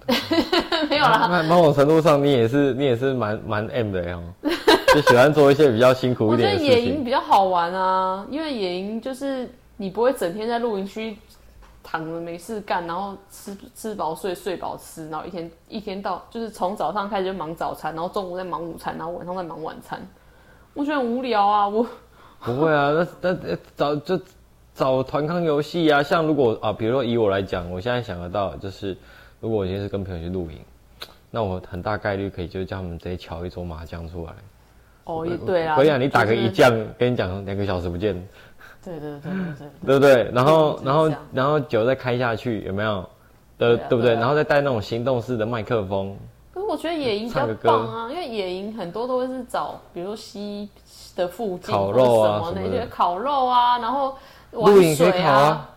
[0.89, 4.23] 没有啦，那某种程度上，你也是你也是蛮蛮 M 的哦，
[4.97, 7.05] 就喜欢做一些比较辛苦一点的事觉得野营。
[7.05, 11.15] 比较好玩啊，因为野营就是你不会整天在露营区
[11.83, 20.01] 躺着没事干，然后吃吃饱睡，睡饱吃，然后一天一天到就是从早上开始就忙早餐，然后中午在忙午餐，然后晚上在忙晚餐。
[20.73, 21.87] 我觉得很无聊啊，我
[22.41, 24.19] 不会啊，那那那找就
[24.75, 28.97] 找团康游戏啊，像如果啊，比如说以我来讲，我现在想得到就是，
[29.41, 30.59] 如果我今天是跟朋友去露营，
[31.31, 34.33] 那我很大概率可以就叫他们直接敲一桌麻将出来。
[35.07, 38.15] 哦也对啊，可以啊，你打个一将，跟你讲两个小时不见，
[38.85, 40.31] 对对对对对对不对？
[40.33, 43.09] 然后嗯然后然后酒再开下去，有没有？
[43.59, 44.13] 的，对不对？
[44.15, 46.15] 然后再带那种行动式的麦克风，
[46.53, 50.69] 可是我觉得野营比较棒啊，因为野营很多都会是找，比如说溪
[51.15, 54.17] 的附近烤肉啊什么那些烤肉啊，然后
[54.51, 55.71] 玩露营水烤啊。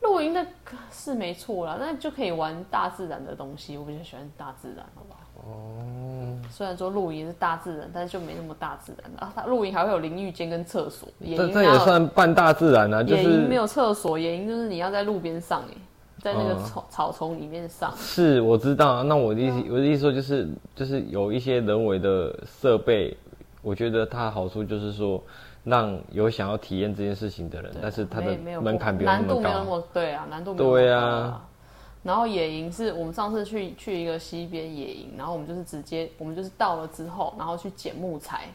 [0.00, 0.46] 露营的
[0.90, 3.76] 是没错啦，那就可以玩大自然的东西。
[3.76, 5.19] 我比较喜欢大自然，好不好？
[5.44, 6.36] 哦。
[6.50, 9.32] 虽然说露营是大自然，但是就没那么大自然啊。
[9.34, 15.74] 它露营还会有淋浴间跟厕所，野这这也算半大自然啊，就是野营没有厕所，野营就是你要在路边上哎，
[16.18, 17.92] 在那个嗯草草丛里面上。
[17.96, 19.02] 是我知道啊。
[19.02, 23.16] 那我的意思，嗯我的意思说就是就是有一些人为的设备，
[23.62, 25.22] 我觉得它的好处就是说，
[25.62, 29.64] 让有想要体验这件事情的人，但是它的门槛不用那么难度没有那高。
[29.64, 31.42] 么对啊，难度没有那么高对啊
[32.02, 38.48] 然后野营是我们上次去去一个西边野营，然后我们就是直接我们就是到了之后，然后去捡木材，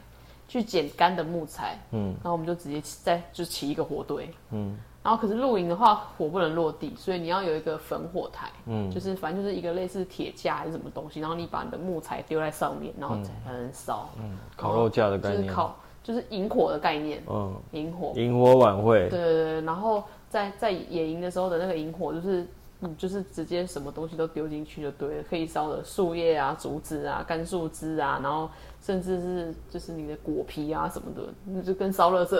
[0.48, 15.42] 去捡干的木材，嗯，然后我们就直接起在就起一个火堆，嗯，然后可是露营的话火不能落地，所以你要有一个焚火台，嗯，就是反正就是一个类似铁架还是什么东西，然后你把你的木材丢在上面，然后才能烧，嗯，烤肉架的概念。
[15.42, 22.46] 就是烤就是引火的概念，嗯，引火，引火晚会，对对对，然后在在野营的时候的那个引火，就是
[22.80, 28.50] 嗯，就是直接什么东西都丢进去就对了，可以烧的树叶啊、竹子啊、干树枝啊，然后
[28.82, 32.38] 甚至是就是你的果皮啊什么的，那就跟烧垃圾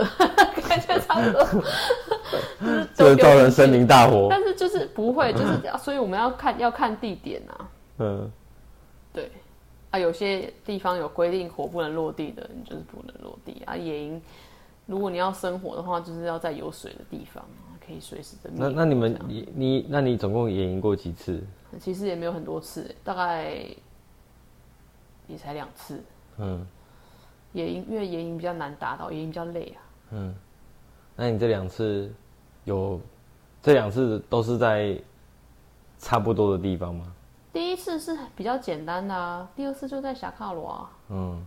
[0.69, 1.63] 感觉差不多，
[2.95, 4.29] 就是造成森林大火。
[4.31, 7.69] 但是就是不会，就是这样所以我们要看要看地点啊，
[7.99, 8.31] 嗯，
[9.15, 9.31] 对，
[9.91, 13.75] 啊，有些地方有规定火不能落地的，你就是不能落地啊。
[13.75, 14.21] 野营，
[14.85, 17.43] 如果你要生火的话，就是要在有水的地方，
[17.87, 18.59] 可以随时的灭。
[18.59, 21.43] 那那你们你你那你总共也赢过几次？
[21.81, 23.65] 其实也没有很多次，大概
[25.27, 26.03] 也才两次。
[26.39, 26.67] 嗯
[27.53, 29.79] 野营因为野营比较难达到，野营比较累啊。
[30.11, 30.35] 嗯，
[31.15, 32.13] 那你这两次
[32.65, 33.01] 有
[33.63, 35.01] 这两次都是在
[35.99, 37.13] 差不多的地方吗？
[37.53, 40.91] 第一次是比较简单的啊，第二次就在霞卡罗啊。
[41.09, 41.47] 嗯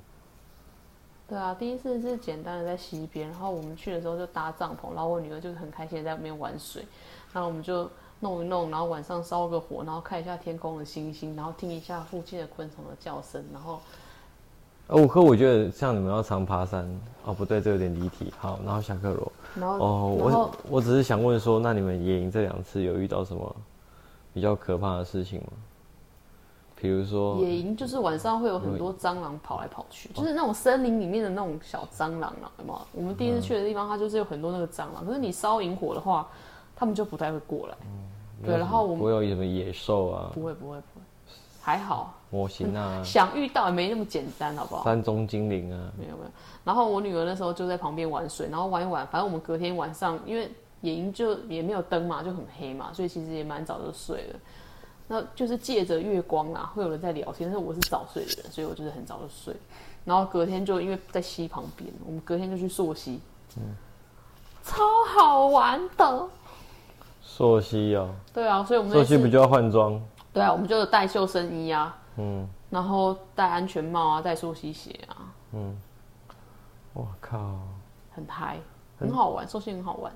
[1.30, 6.84] 对啊，第一次是简单的在溪边，然后我们去的时候就搭帐篷，然后我女儿就是很开心地在那边玩水，
[7.32, 7.88] 然后我们就
[8.20, 13.80] 弄一弄，然后晚上烧个火，然后看一下天空的星星，然后听一下附近的昆虫的叫声，然后
[14.88, 16.84] 哦，可我觉得像你们要常爬山，
[17.24, 18.34] 哦不对，这有点离题。
[18.40, 23.56] 好，然后侠客罗，然后、哦，我我只是想问说，那你们野营这两次有遇到什么
[24.34, 25.48] 比较可怕的事情吗？
[26.82, 32.82] 比如说，野营就是晚上会有很多蟑螂跑来跑去，就是那种森林里面的那种小蟑螂啊，有没有？
[32.94, 36.28] 我们第一次去的地方，它就是有很多那个蟑螂，可是你烧萤火的话，
[36.76, 37.76] 它们就不太会过来。
[38.46, 41.06] 对，然后我们不会有什么野兽啊、不会不会不会，
[41.62, 44.84] 还好，模型啊、想遇到也没那么简单，好不好？
[44.86, 46.32] 山中精灵啊，没有没有。
[46.64, 54.40] 然后我女儿那时候就在旁边玩水，然后玩一玩，反正我们隔天晚上因为野营就也没有灯嘛，就很黑嘛，所以其实也蛮早就睡了。
[55.12, 59.56] 那就是借着月光啊，会有人在聊天，但是我是早睡的人，所以我就是很早就睡。
[60.06, 63.20] 然后隔天就因为在溪旁边，我们隔天就去溯溪，
[63.58, 63.76] 嗯
[64.64, 66.28] 超好玩的。
[67.22, 70.00] 溯溪哦，对啊，所以我们那次朔溪不就要换装？
[70.32, 75.76] 对啊，我们就有带救生衣啊，嗯，然后戴安全帽啊，戴溯溪鞋啊，嗯
[76.94, 77.58] 我靠，
[78.12, 78.60] 很嗨，
[79.00, 80.12] 很好玩，溯溪很好玩。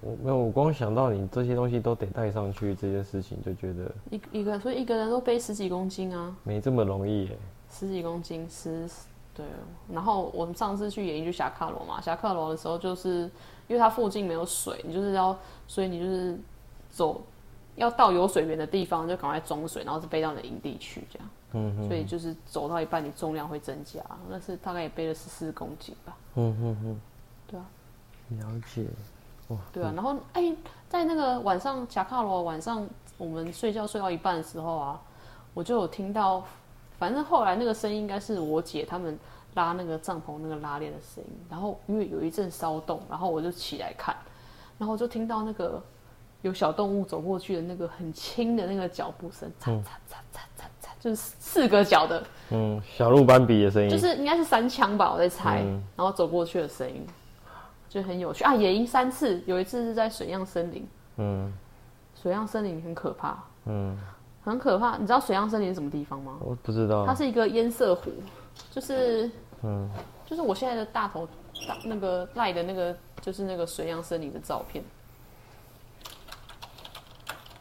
[0.00, 7.38] 我没有，我光想到你这些东西都得带上去这件事情，就觉得一一个，所以一个人都背十几公斤啊，没这么容易耶。
[7.70, 8.88] 十几公斤，十
[9.34, 9.44] 对。
[9.92, 13.30] 然后我们上次去野营去霞卡罗嘛，侠卡罗的时候就是
[13.66, 16.38] 因为它附近没有水，你就是要，所以你就是
[16.90, 17.20] 走
[17.76, 21.28] 要到有水源的地方就赶快装水，然后是背到你的营地去这样。
[21.54, 26.16] 嗯哼，所以就是走到一半，你重量会增加，那是大概也背了十四公斤吧。
[26.36, 27.00] 嗯哼哼，
[27.48, 27.66] 对啊，
[28.30, 28.84] 了解。
[29.72, 30.54] 对啊，然后哎、
[30.88, 35.00] 在那个晚上贾卡罗晚上我们睡觉睡到一半的时候啊，
[35.54, 36.44] 我就有听到，
[36.98, 39.18] 反正后来那个声音应该是我姐他们
[39.54, 44.14] 拉那个帐篷那个拉链的声音，然后因为有一阵骚动，然后我就起来看，
[44.78, 45.82] 然后我就听到那个
[46.42, 49.82] 有小动物走过去的那个很轻的那个脚步声，嚓嚓嚓
[50.32, 55.82] 嚓嚓嚓，就是四个脚的，嗯，小鹿斑比的声音，就是应该是三枪吧，我在猜，嗯。
[55.96, 57.04] 然后走过去的声音，
[57.88, 58.54] 就很有趣啊。
[58.54, 60.86] 野营三次，有一次是在水漾森林，
[61.16, 61.52] 嗯
[62.14, 63.96] 水漾森林很可怕，嗯，
[64.42, 64.96] 很可怕。
[64.96, 66.36] 你知道水漾森林是什么地方吗？
[66.40, 67.14] 我不知道它。
[67.14, 68.12] 是一个烟色湖，
[68.70, 69.30] 就是
[69.62, 69.88] 嗯，
[70.26, 71.26] 就是我现在的大头
[71.66, 74.84] 大那个赖的那个，就是那个水漾森林的照片。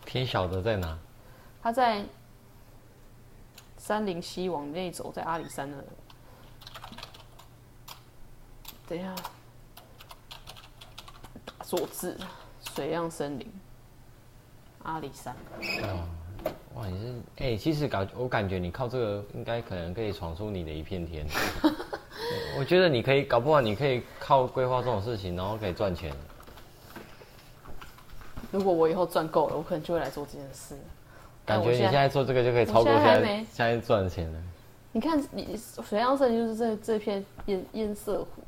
[0.06, 0.98] 天晓得在哪？
[1.62, 2.04] 它在
[3.78, 5.78] 山林西往内走，在阿里山那。
[8.88, 9.14] 等一下，
[11.70, 12.16] 打错字，
[12.74, 13.46] 水漾森林。
[14.84, 15.36] 阿里山。
[16.74, 21.28] 哇，你是哎、其实感我感觉你靠这个应该可能可以闯出你的一片天。
[22.58, 26.14] 我觉得你可以，搞不好你可以靠规划这种事情，然后可以赚钱。
[28.50, 30.74] 如果我以后赚够了，我可能就会来做这件事。
[31.46, 34.40] 感觉你现在做这个就可以超过我现在现在还没现在赚钱了。
[34.94, 38.42] 你看，你水漾森林就是这这片烟烟色湖，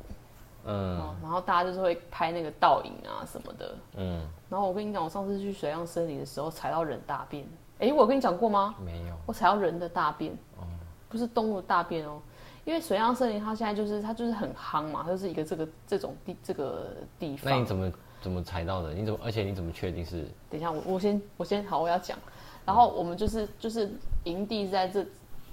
[0.64, 3.74] 嗯哦，然后大家就是会拍那个倒影啊什么的。
[3.96, 7.44] 嗯，然后我跟你讲，我上次去水漾森林的时候踩到人大便，
[7.78, 8.74] 哎，我有跟你讲过吗？
[8.84, 9.14] 没有。
[9.26, 10.64] 我踩到人的大便，哦
[11.08, 12.20] 不是动物的大便哦。
[12.64, 16.88] 因为水漾森林它现在就是它就是很夯嘛，它就是一个这个这种地这个
[17.18, 17.50] 地方。
[17.50, 18.92] 那你怎么怎么踩到的？
[18.92, 19.18] 你怎么？
[19.24, 20.28] 而且你怎么确定是？
[20.50, 22.16] 等一下，我我先我先好，我要讲。
[22.66, 23.90] 然后我们就是就是
[24.24, 25.04] 营地是在这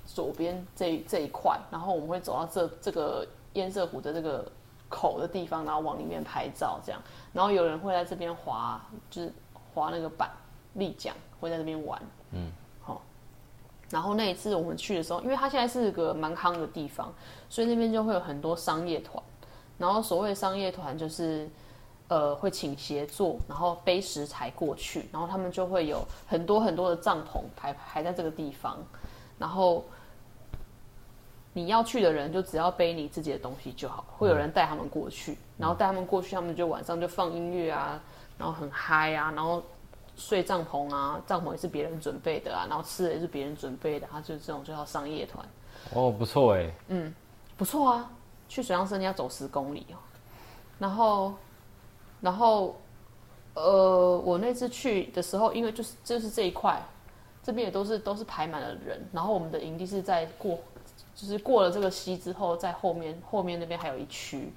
[0.05, 4.51] 左边这这一块，然后我们会走到这这个堰塞湖的这个
[4.89, 7.01] 口的地方，然后往里面拍照这样。
[7.33, 9.33] 然后有人会在这边滑，就是
[9.73, 10.29] 滑那个板
[10.73, 12.01] 立桨，会在这边玩。
[12.31, 13.01] 嗯，好。
[13.89, 17.13] 然后那一次我们去的时候，因为它现在是个蛮康的地方，
[17.49, 19.23] 所以那边就会有很多商业团。
[19.77, 21.49] 然后所谓商业团就是。
[22.09, 28.77] 呃，会请协作，然后背食材过去，然后他们就会有很多很多的帐篷排排在这个地方，
[29.37, 29.83] 然后
[31.57, 37.99] 你要去的人就只要背你自己的东西就好，会有人带他们过去，然后带他们过去，他们就晚上就放音乐啊，
[38.37, 39.63] 然后很嗨啊，然后
[40.15, 45.43] 睡帐篷啊，帐篷也是别人准备的啊，然后吃的也是别人准备的，他就是这种就叫商业团，
[45.93, 46.71] 哦，不错哎。
[46.89, 47.13] 嗯
[47.57, 48.11] 不错啊，
[48.47, 49.97] 去水上森林要走十公里哦，
[50.77, 51.33] 然后。
[52.19, 52.75] 然后，
[53.53, 56.81] 呃，我那次去的时候，因为就是就是这一块，
[57.43, 58.99] 这边也都是都是排满了人。
[59.11, 60.57] 然后我们的营地是在过，
[61.17, 64.53] 就是过了这个溪之后，在后面后面那边还有一区。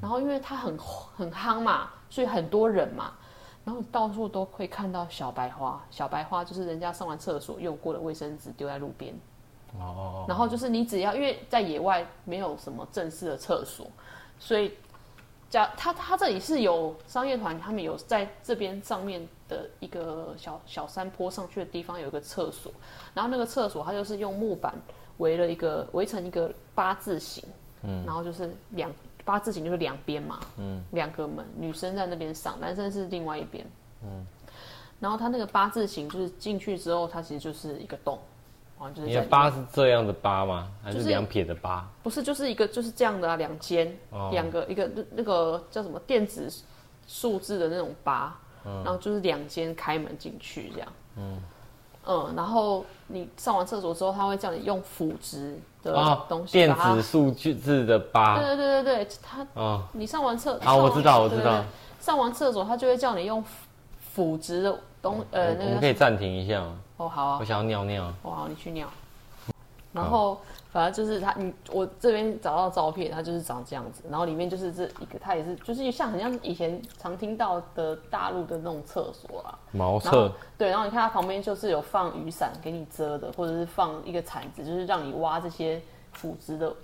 [0.00, 3.12] 然后因为它很很夯嘛，所以很多人嘛，
[3.64, 5.80] 然后到处都会看到小白花。
[5.92, 9.14] 小白花就是人家上完厕所用过的卫生纸丢在路边。
[9.78, 10.24] 哦。
[10.26, 13.86] 然后就是你只要因为在野外没有什么正式的厕所，
[14.40, 14.72] 所以。
[15.52, 22.72] 假他他这里是有商业团，他们有在这边上面的一个小小山坡上去的地方有一个厕所，
[23.12, 24.74] 然后那个厕所它就是用木板
[25.18, 27.44] 围了一个围成一个八字形，
[27.82, 28.90] 嗯，然后就是两
[29.24, 33.64] 八字形就是两边嘛，嗯，两个门，女生在那边上，男生是另外一边，
[34.02, 34.26] 嗯，
[35.00, 38.18] 然后它那个八字形就是进去之后，它其实就是一个洞。
[38.96, 40.68] 就是你的八是这样的八吗？
[40.82, 41.88] 还就是两撇的八？
[42.02, 43.96] 不是，就是一个就是这样的啊，两间，
[44.32, 46.52] 两、个一个那那个叫什么电子
[47.06, 51.40] 数字的那种八，然后就是两间开门进去这样，嗯
[52.06, 55.92] 嗯，然后你上完厕所之后，他会叫你用辅值的
[56.28, 61.64] 东西、电子数据字的八，对对对对对，他哦，你上完厕啊，我知道我知道，
[62.00, 63.42] 上完厕所他就会叫你用
[64.14, 66.78] 辅值的东呃那个，我们可以暂停一下吗？
[66.96, 68.04] 哦，好啊，我想要尿尿。
[68.22, 68.88] 哦，好，你去尿。
[69.92, 70.40] 然后
[70.72, 74.02] 反正就是他，你我这边找到照片，它就是长这样子。
[74.08, 80.32] 然后里面就是这一个，它也是就是像很像以前常听到的大陆的那种厕所啊，茅厕。
[80.56, 85.78] 对，然后你看它旁边就是有放雨伞给你遮的，或者是放一个铲子，就是让你挖这些
[86.12, 86.74] 腐殖的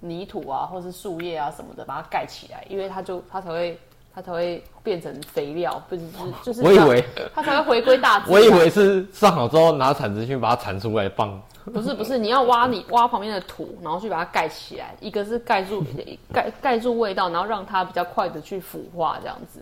[0.00, 3.80] 泥土啊，或是树叶啊什么的，把它盖起来，因为它就它才会。
[4.14, 6.62] 它才会变成肥料，不是就是就是。
[6.62, 7.04] 我以为
[7.34, 8.32] 它才会回归大自然。
[8.32, 11.40] 我以为是上好之后拿铲子去把它铲出来放。
[11.72, 14.94] 不是不是，你要挖你挖旁边的土，然后去把它盖起来。
[15.00, 15.82] 一个是盖住
[16.32, 19.60] 盖盖住味道，然后让它比较快的去腐化，这样子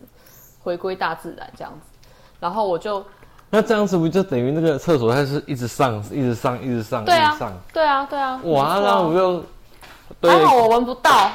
[0.62, 1.98] 回归大自然这样子。
[2.40, 3.04] 然后我就
[3.50, 7.52] 那这样子不就等于那个厕所它是一直上一直上一直上对啊一直上？
[7.72, 8.40] 对啊对啊。
[8.44, 9.44] 哇，那我就
[10.28, 11.30] 还好我闻不到。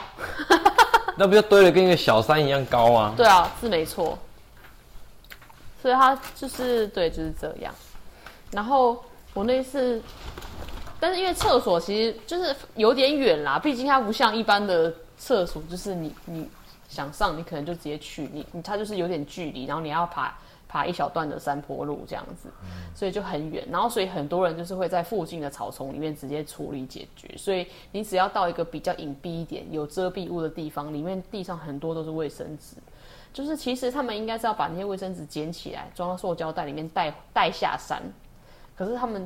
[1.17, 3.13] 那不就堆的跟一个小山一样高吗？
[3.15, 4.17] 对啊，是没错。
[5.81, 7.73] 所以它就是对，就是这样。
[8.51, 9.03] 然后
[9.33, 10.01] 我那次，
[10.99, 16.49] 但是因为厕所其实就是有点远啦，毕竟它不像一般的厕所，就是你你
[16.89, 20.35] 想上，你可能就直接去，你你它就是有点距离，然后你要爬
[20.75, 22.49] 爬一小段的山坡路这样子，
[22.93, 23.65] 所以就很远。
[23.71, 27.33] 然后所以很多人就是会在附近的草丛里面直接处理解决。
[27.37, 32.75] 所以你只要到一个比较隐蔽一点、有遮蔽物的地方，里面地上很多都是卫生纸。
[33.31, 38.03] 就是其实他们应该是要把那些卫生纸捡起来，装到塑胶袋里面带带下山。
[38.75, 39.25] 可是他们，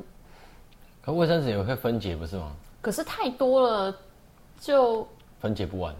[1.02, 2.52] 可卫生纸也会分解不是吗？
[2.80, 3.92] 可是太多了，
[4.60, 5.04] 就
[5.40, 5.92] 分解不完。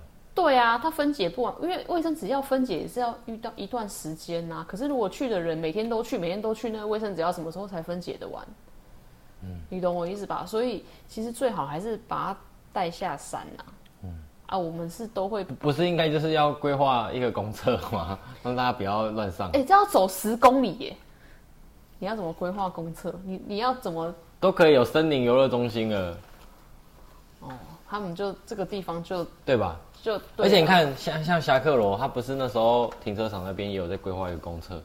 [0.43, 4.67] 对啊，它分解不完，因为卫生纸要分解也是要遇到一段时间呐、啊。
[4.67, 8.47] 可是如果去的人每天都去，每天都去，那个卫生纸要什么时候才分解的完？
[9.43, 10.47] 嗯，你懂我意思吧？
[10.47, 12.39] 所以其实最好还是把它
[12.73, 13.73] 带下山呐、啊。
[14.05, 18.19] 嗯，啊，我们是都会不是应该就是要规划一个公厕吗？
[18.43, 19.49] 让大家不要乱上。
[19.49, 20.97] 哎、欸，这要走十公里耶！
[21.99, 23.15] 你要怎么规划公厕？
[23.25, 26.17] 你你要怎么都可以有森林游乐中心了，
[27.41, 27.51] 哦？
[27.89, 29.79] 他们就这个地方就对吧？
[30.03, 34.83] 就对而且你看，像像侠客罗，他不是那时候停车场那边也有在规划一个公厕，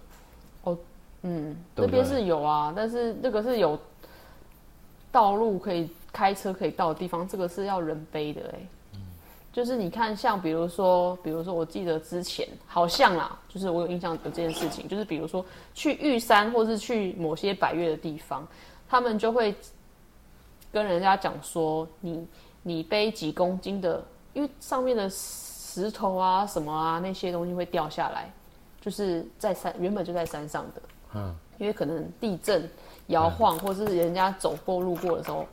[0.63, 0.77] 哦
[1.21, 3.79] 嗯，那边是有啊，但是那个是有
[5.11, 8.59] 道路可以开车可以到的地方，这个是要人背的哎、
[9.53, 15.43] 就是你看，像比如说，比如说，我记得之前好像啊，就是我有印象有这件事情，就是比如说
[15.73, 18.45] 去玉山或是去某些百越的地方，
[18.89, 19.55] 他们就会
[20.73, 22.27] 跟人家讲说，你
[22.63, 24.03] 你背几公斤的，
[24.35, 28.29] 因为上面的石头啊什么啊那些东西会掉下来，
[28.81, 30.81] 就是在山原本就在山上的，
[31.15, 32.69] 嗯，因为可能地震
[33.07, 35.47] 摇晃，或是人家走过路过的时候，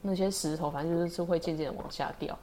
[0.00, 2.36] 那些石头反正就是会渐渐的往下掉，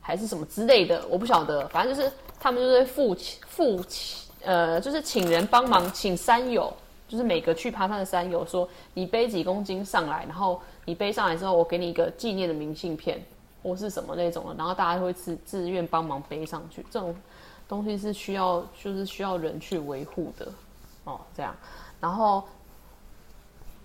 [0.00, 1.66] 还是什么之类的，我不晓得。
[1.68, 3.14] 反正就是他们就是付
[3.46, 3.80] 付
[4.42, 6.72] 呃，就是请人帮忙，请山友，
[7.08, 13.20] 就是每个去爬山的山友说，你背几公斤上来，然后你背上来之后，我给你一个纪念的明信片
[13.66, 16.86] 或是什么那种的，然后大家会自自愿帮忙背上去。
[16.88, 17.12] 这种
[17.66, 20.46] 东西是需要就是需要人去维护的
[21.02, 21.52] 哦，这样。
[22.00, 22.44] 然后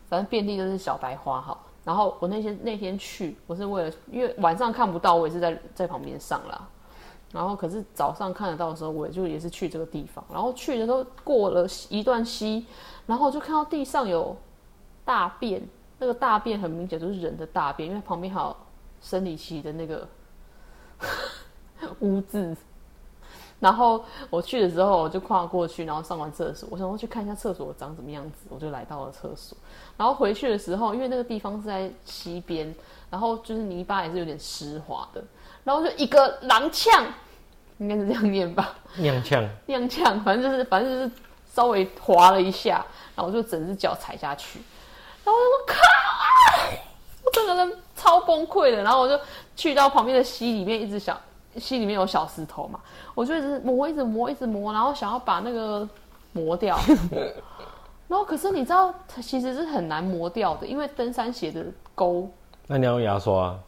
[0.07, 1.57] 反正遍地都是小白花哈。
[1.83, 6.67] 然后我那天那天去，我是为了因为晚上看不到，我也是在在旁边上啦。
[7.31, 10.23] 然后可是早上看得到的时候，我也就也是去这个地方。
[10.31, 12.67] 然后去的时候过了一段溪，
[13.07, 14.37] 然后就看到地上有
[15.03, 15.67] 大便，
[15.97, 18.55] 那个大便很明显就是人的大便，因为旁边还有
[19.01, 20.07] 生理期的那个
[21.99, 22.55] 污渍。
[23.59, 29.55] 然后我去的时候，我就跨过去，然后上完厕所，我想要去看一下厕所长什么样子，我就来到了厕所。
[29.95, 32.73] 然后回去的时候，因为那个地方是在西边，
[33.11, 35.23] 然后就是泥巴也是有点湿滑的，
[35.63, 37.05] 然后就一个踉跄，
[37.77, 41.11] 应该是这样念吧，踉跄，踉跄，反正就是反正就是
[41.53, 42.83] 稍微滑了一下，
[43.15, 44.59] 然后我就整只脚踩下去，
[45.23, 46.81] 然后我说靠啊，
[47.23, 49.19] 我整个人超崩溃的，然后我就
[49.55, 51.15] 去到旁边的溪里面，一直想
[51.57, 52.79] 溪里面有小石头嘛，
[53.13, 55.87] 我就一直磨，一直磨，一直磨，然后想要把那个
[56.33, 56.79] 磨掉。
[58.09, 62.27] 然后可是你知道，它其实是很难磨掉的，因为登山鞋的钩，
[62.67, 63.59] 那你要用牙刷、啊，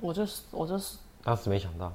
[0.00, 1.92] 我就是我就是当时没想到，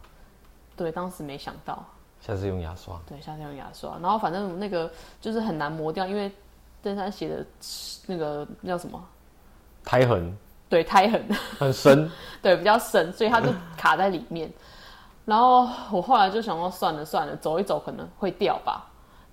[0.77, 1.85] 对，当时没想到，
[2.21, 2.99] 下次用牙刷。
[3.05, 3.97] 对，下次用牙刷。
[4.01, 4.89] 然后反正那个
[5.21, 6.31] 就是很难磨掉，因为
[6.83, 7.45] 登山鞋的
[8.05, 9.03] 那个叫什么？
[9.83, 10.37] 胎痕
[10.69, 11.23] 对，胎痕，
[11.57, 12.11] 很深，
[12.41, 14.51] 对，比较深，所以它就卡在里面。
[15.25, 18.85] 然后我后来就想说，算了算了，走一走可能会掉吧。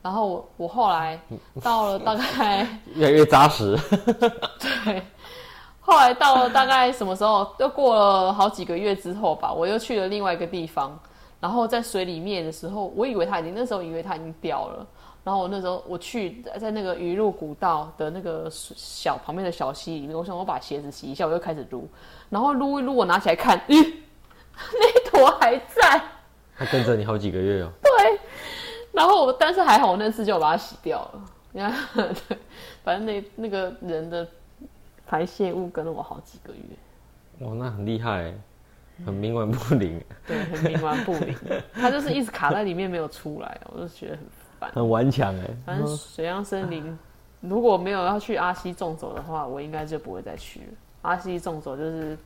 [0.02, 1.20] 然后我我后来
[1.62, 3.76] 到了大概 越来越扎实。
[4.58, 5.02] 对，
[5.80, 7.46] 后来到了大概什么时候？
[7.58, 10.98] 又过了好几个月之后吧，我又去了另外一个地方。
[11.40, 14.86] 然后在水里面的时候，我以为它已经那时候以为它已经掉了。
[15.22, 21.88] 然后我那时候我去在那个鱼路古道的那个小旁边的小溪里面，我想我把鞋子洗一下，我就开始撸。
[22.28, 23.94] 然后撸一撸，我拿起来看，咦，
[24.56, 26.02] 那坨还在。
[26.56, 27.70] 它跟着你好几个月哦。
[27.82, 28.20] 对，
[28.92, 31.22] 然后我但是还好，我那次就把它洗掉了。
[31.52, 32.38] 你看，对，
[32.84, 34.26] 反正那那个人的
[35.06, 38.40] 排泄物跟了我好几个月，哇，那很厉害欸，
[39.04, 41.34] 很冥顽不灵，对，很冥顽不灵。
[41.74, 44.24] 它就是一直卡在里面没有出来，我就觉得很
[44.60, 44.70] 烦。
[44.72, 45.50] 很顽强哎。
[45.66, 46.96] 反正水漾森林
[47.40, 50.66] 如果没有要去阿西纵走的话，我应该就不会再去了。
[51.02, 52.16] 阿西纵走就是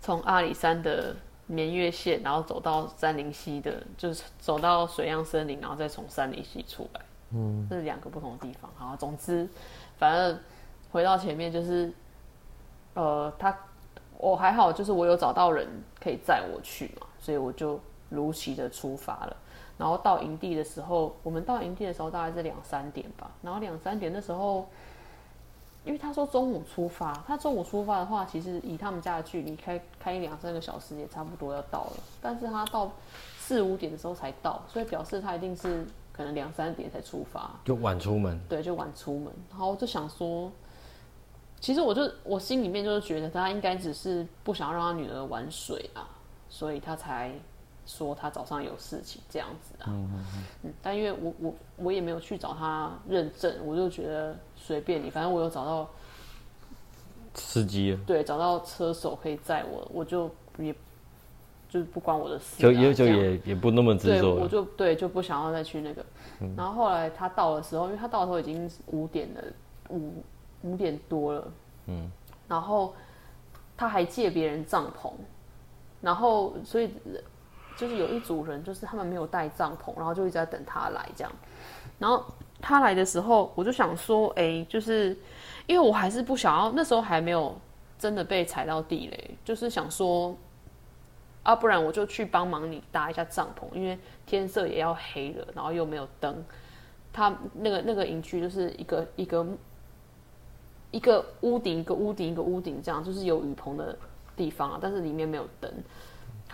[0.00, 1.14] 从阿里山的
[1.46, 7.00] 绵月线，然后走到山林溪的，就是走到水漾森林，然后再从山林溪出来。
[7.30, 8.70] 嗯，这是两个不同的地方。
[8.76, 9.48] 好，总之，
[9.96, 10.38] 反正
[10.90, 11.92] 回到前面就是，
[12.94, 13.56] 呃，他
[14.18, 15.68] 我还好，就是我有找到人
[16.00, 19.36] 可以载我去嘛，所以我就如期的出发了。
[19.76, 23.30] 然后到营地的时候，我们到营地的时候大概是两三点吧。
[23.42, 24.68] 然后两三点的时候，
[25.84, 31.96] 因为他说中午出发，他中午出发的话，其实以他们家的距离开开两三个小时也差不多要到了。
[32.22, 32.90] 但是他到
[33.38, 37.50] 四五点的时候才到，所以表示他一定是可能两三点才出发。
[37.64, 39.32] 就晚出门，对，就晚出门。
[39.50, 40.50] 然后我就想说，
[41.60, 46.08] 其实我就我心里面就是觉得他应该只是不想让他女儿玩水啊，
[46.48, 47.32] 所以他才
[47.86, 49.86] 说他早上有事情这样子啊。
[49.88, 50.24] 嗯嗯
[50.64, 50.72] 嗯。
[50.82, 55.88] 但因为我我我也没有去找他认证，我就觉得随便你，反正我有找到
[57.34, 60.72] 司机了对找到车手可以载我，我就也
[61.68, 64.42] 就是不关我的事啊、就也就也也不那么执，着了。
[64.42, 66.04] 我就对就不想要再去那个。
[66.56, 69.42] 然后后来他到的时候，因为他到的时候已经五点了，
[69.88, 70.22] 五
[70.62, 71.52] 五点多了，
[71.86, 72.10] 嗯，
[72.46, 72.94] 然后
[73.76, 75.10] 他还借别人帐篷，
[76.00, 76.90] 然后所以
[77.76, 81.32] 就是有一组人，就是他们没有带帐篷，然后就一直在等他来这样。
[81.98, 82.24] 然后
[82.60, 85.16] 他来的时候，我就想说，哎，就是
[85.66, 87.56] 因为我还是不想要，那时候还没有
[87.98, 90.36] 真的被踩到地雷，就是想说，
[91.42, 96.44] 啊，不然我就去帮忙你搭一下帐篷，因为天色也要黑了，然后又没有灯。
[97.12, 99.46] 他那个那个营区就是一个一个
[100.90, 103.96] 一个屋顶，一个屋顶，一个屋顶，这样就是有雨棚的
[104.36, 105.72] 地方啊，但是里面没有灯，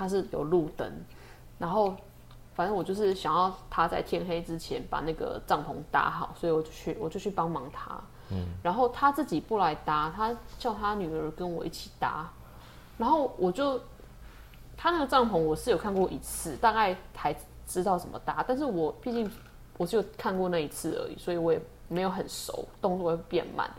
[0.00, 0.90] 它是有路灯，
[1.58, 1.94] 然后。
[2.52, 7.98] 反正我就是想要他在天黑之前把那个帐篷搭好，所以我就去，我就去帮忙他。
[8.30, 12.28] 嗯，然后他自己不来搭，他叫他女儿跟我一起搭。
[12.98, 13.80] 然后我就，
[14.76, 17.34] 他那个帐篷我是有看过一次，大概才
[17.66, 19.30] 知道怎么搭，但是我毕竟
[19.78, 23.70] 我就看过那一次而已，所以我也没有很熟，动作会变慢。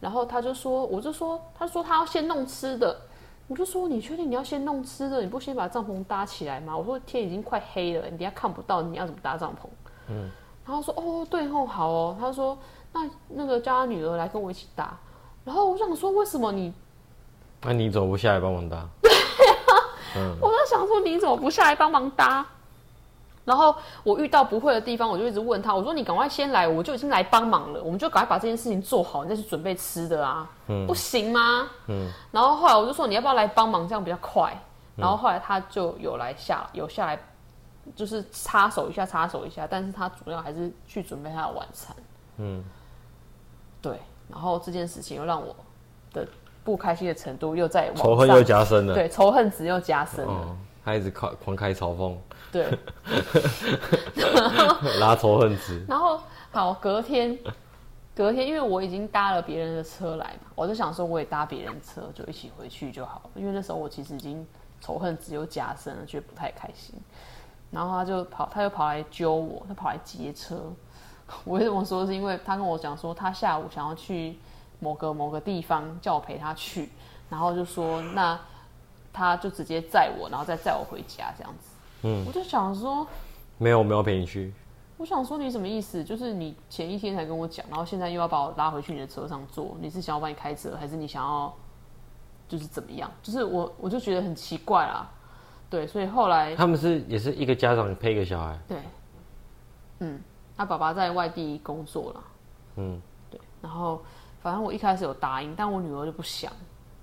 [0.00, 3.00] 然后他就说，我就说，他说他要先弄吃的。
[3.48, 5.22] 我就说，你确定你要先弄吃的？
[5.22, 6.76] 你不先把帐篷搭起来吗？
[6.76, 9.66] 我说天已经快黑了，你等下看不到，你要怎么搭帐篷？
[10.08, 10.30] 嗯，
[10.66, 12.16] 然后说哦，对哦，好哦。
[12.20, 12.56] 他说
[12.92, 14.96] 那那个叫他女儿来跟我一起搭。
[15.44, 16.72] 然后我想说，为什么你？
[17.62, 18.86] 那你怎么不下来帮忙搭？
[19.00, 19.10] 对
[19.48, 22.46] 呀，我在想说你怎么不下来帮忙搭？
[23.48, 23.74] 然后
[24.04, 25.74] 我遇到不会的地方，我就一直问他。
[25.74, 27.82] 我说：“你赶快先来，我就已经来帮忙了。
[27.82, 30.46] 我们就赶快把这件事情做好，你再去准备吃的啊，
[30.86, 32.12] 不行吗？”嗯。
[32.30, 33.88] 然后后来我就说：“你要不要来帮忙？
[33.88, 34.54] 这样比较快。”
[34.94, 37.18] 然后后来他就有来下，有下来，
[37.96, 39.66] 就是插手一下，插手一下。
[39.66, 41.96] 但是他主要还是去准备他的晚餐。
[42.36, 42.62] 嗯。
[43.80, 43.98] 对。
[44.30, 45.56] 然后这件事情又让我
[46.12, 46.28] 的
[46.62, 48.92] 不开心的程度又在仇恨又加深了。
[48.92, 50.56] 对，仇恨值又加深了。
[50.84, 52.14] 他一直狂狂开嘲讽。
[52.50, 52.78] 对，
[55.00, 55.84] 拉仇恨值。
[55.88, 56.20] 然后
[56.50, 57.38] 好，隔天，
[58.14, 63.30] 隔天，因为我已经搭了别人的车来嘛，我就想说我也搭别人车，就一起回去就好了。
[63.34, 64.46] 因为那时候我其实已经
[64.80, 66.94] 仇恨值又加深了，觉得不太开心。
[67.70, 70.72] 然后他就跑，他就跑来揪我，他跑来劫车。
[71.44, 72.06] 我为什么说？
[72.06, 74.38] 是因为他跟我讲说，他下午想要去
[74.80, 76.88] 某个某个地方，叫我陪他去。
[77.28, 78.40] 然后就说，那
[79.12, 81.67] 他就直接载我，然后再载我回家这样子。
[82.02, 83.06] 嗯，我就想说，
[83.58, 84.52] 没有，我没有陪你去。
[84.96, 86.02] 我想说你什么意思？
[86.02, 91.54] 就是你前一天才跟我讲，然后现在又要把我拉回去你的车上坐，你是想要帮你开车，还是你想要
[92.48, 93.10] 就是怎么样？
[93.22, 95.08] 就是我我就觉得很奇怪啦。
[95.70, 98.58] 对，所以后来他们是也是一个家长配一个小孩。
[98.66, 98.78] 对，
[100.00, 100.20] 嗯，
[100.56, 102.24] 他爸爸在外地工作了。
[102.76, 103.40] 嗯，对。
[103.60, 104.02] 然后
[104.40, 106.50] 反正我一开始有答应，但我女儿就不想。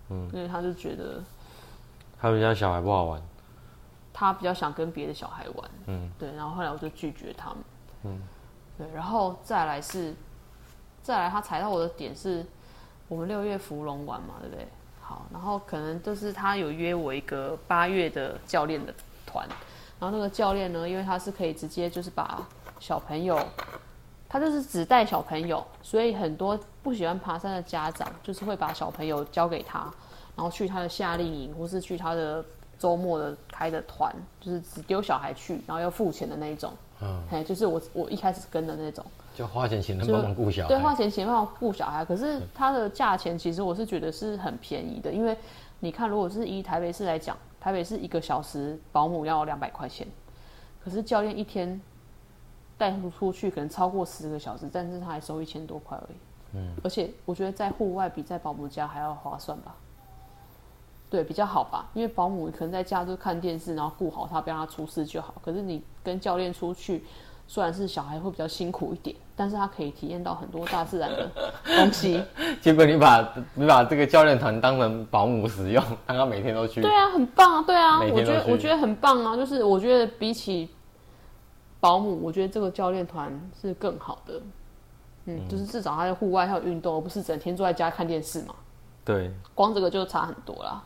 [0.09, 1.23] 嗯，因为她就觉得
[2.19, 3.21] 他们家小孩不好玩。
[4.17, 7.57] 他比较想跟别的小孩玩，嗯，对，然后后来我就拒绝他们，
[8.03, 8.21] 嗯，
[8.77, 10.15] 对，然后再来是，
[11.03, 12.45] 再来他踩到我的点是，
[13.09, 14.65] 我们六月芙蓉玩嘛，对不对？
[15.01, 18.93] 好，然后可能就是他有约我一个八月的教练的
[19.25, 19.45] 团，
[19.99, 22.41] 然后那个教练呢，因为他是可以直接就是把
[22.79, 23.37] 小朋友，
[24.29, 29.79] 他就是只带小朋友，所以很多不喜欢爬山的家长就是会把小朋友交给他，
[30.37, 32.45] 然后去他的夏令营或是去他的。
[32.77, 36.71] 周末的开的团就是只丢小孩去，然后要付钱的那一种，
[37.01, 39.03] 嗯，嘿，就是我我一开始跟的那种，
[39.33, 42.03] 就花钱请人帮忙顾小孩，对，花钱请帮忙顾小孩。
[42.03, 45.37] 可是它的价钱其实我是觉得是很便宜的，因为
[45.79, 50.07] 你看，如果是以台北市来讲，台北市一个小时保姆要两百块钱，
[50.83, 51.79] 可是教练一天
[52.77, 56.17] 带出出去可能超过十个小时，但是他还收一千多块而已，
[56.57, 59.75] 嗯，而且我觉得在户外比在保姆家还要划算吧。
[61.15, 65.33] 对，比较好吧，因为保姆可能在家就看电视，然后顾好他，不让他出事就好。
[65.41, 67.05] 可是你跟教练出去，
[67.47, 71.31] 虽然是小孩会比较辛苦一点，但是他可以体验到很多大自然的
[71.77, 72.21] 东西。
[72.59, 76.81] 结果你把你把这个教练团当成保姆使用， 让他每天都去。
[76.81, 80.69] 对啊，很棒啊，对啊，我觉得我觉得很棒啊，就是我觉得比起
[81.79, 84.41] 保姆，我觉得这个教练团是更好的。
[85.27, 88.53] 嗯，就是至少他在户外还有运动，而不是整天坐在家看电视嘛。
[89.03, 90.83] 对，光这个就差很多了。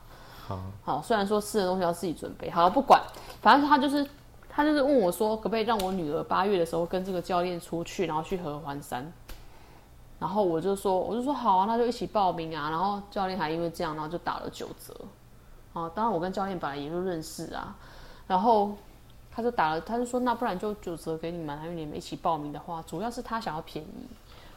[0.84, 3.02] 好，虽然说吃的东西要自己准备，好不管，
[3.42, 4.08] 反正他就是
[4.50, 9.12] 他就是问我说，可不可以让我女儿八月的时候跟这个教练出去，然后去合欢山。
[10.20, 12.70] 然后我就说，我就说好啊，那就一起报名啊。
[12.70, 14.94] 然后教练还因为这样，然后就打了九折。
[15.72, 17.74] 啊，当然我跟教练本来也就认识啊。
[18.28, 18.72] 然后
[19.32, 24.08] 他就打了，他就说那不然就九折给你们，因为你们一起报名的话，主要是他想要便宜，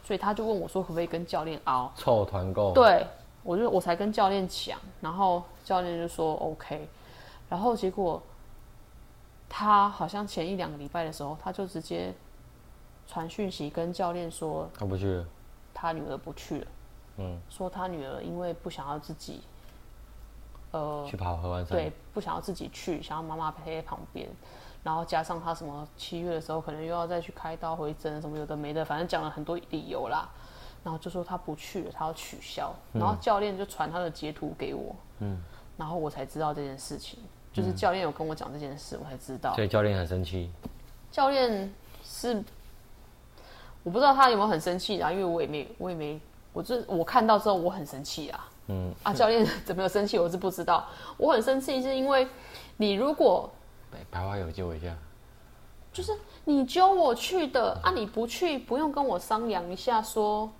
[0.04, 2.72] 所以他就问我说，可不可以跟教练熬凑团购？
[2.72, 3.06] 对。
[3.42, 6.88] 我就我才跟教练讲，然后教练就说 OK，
[7.48, 8.22] 然后结果
[9.48, 12.14] 他好像前一两个礼拜的时候，他就直接
[13.06, 15.26] 传讯息跟教练说他不去了，
[15.74, 16.66] 他女儿不去了，
[17.18, 19.42] 嗯，说他女儿因为不想要自己
[20.70, 21.76] 呃去跑合欢山。
[21.76, 24.28] 对，不想要自己去，想要妈妈陪在旁边。
[24.84, 30.28] 然后加上他什么七月的时候可能又要再去开刀回诊什么有的没的，反正讲了很多理由啦。
[30.84, 32.74] 然后就说他不去了，他要取消。
[32.92, 35.40] 然后教练就传他的截图给我，嗯，
[35.76, 37.18] 然后我才知道这件事情，
[37.52, 39.54] 就是教练有跟我讲这件事，我才知道。
[39.54, 40.50] 所以教练很生气。
[41.10, 41.72] 教练
[42.02, 42.42] 是
[43.82, 46.20] 我不知道他有没有很生气啊，因为我也没我也没
[46.52, 48.48] 我这我看到之后我很生气啊。
[48.68, 50.18] 嗯啊，教练 怎么有生气？
[50.18, 50.88] 我是不知道。
[51.16, 52.26] 我很生气是因为
[52.76, 53.50] 你如果
[54.10, 54.96] 白花有救我一下，
[55.92, 60.50] 就是你揪我去的啊，你不去不用跟我商量一下说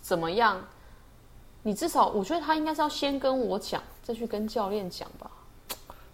[0.00, 0.60] 怎么样？
[1.62, 5.30] 你至少我觉得他应该是要先跟我讲，再去跟教练讲吧。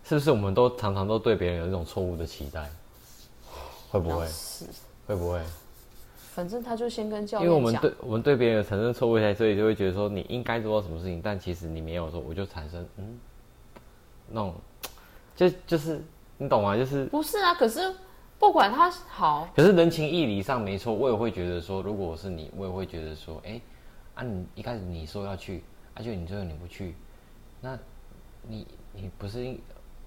[0.02, 2.70] 是不是我们都常常都对别人有一种错误的期待？
[3.90, 4.26] 会不会？
[4.26, 4.64] 是
[5.06, 5.40] 会不会？
[6.34, 7.64] 反正他就先跟教因练因。
[7.64, 13.18] 为我们对我们对别人有产生错误期待，所以就会觉得说你应该做到什么事情，但其实你没有说，我就产生嗯
[14.28, 14.54] 那种
[15.34, 16.04] 就就是
[16.38, 16.76] 你懂吗？
[16.76, 17.94] 就是不是啊，可是
[18.38, 23.60] 不管他好，可是人情义理上没错，我也会觉得说，如果我是你，我也会觉得说，哎、
[24.16, 25.62] 啊，你一开始你说要去，
[25.94, 26.94] 而、且你最后你不去，
[27.60, 27.78] 那
[28.42, 29.60] 你你不是因，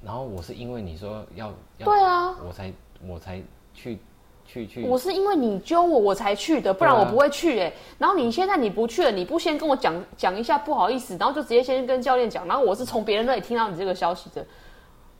[0.04, 2.74] 然后我是因为你说要要，对啊，我才
[3.08, 3.42] 我才
[3.74, 4.00] 去
[4.46, 14.46] 去去，我是因为你揪我我才去的，不然我不会去哎、然后你现在你不去了，你不先跟我讲讲一下不好意思，然后就直接先跟教练讲，然后我是从别人那里听到你这个消息的。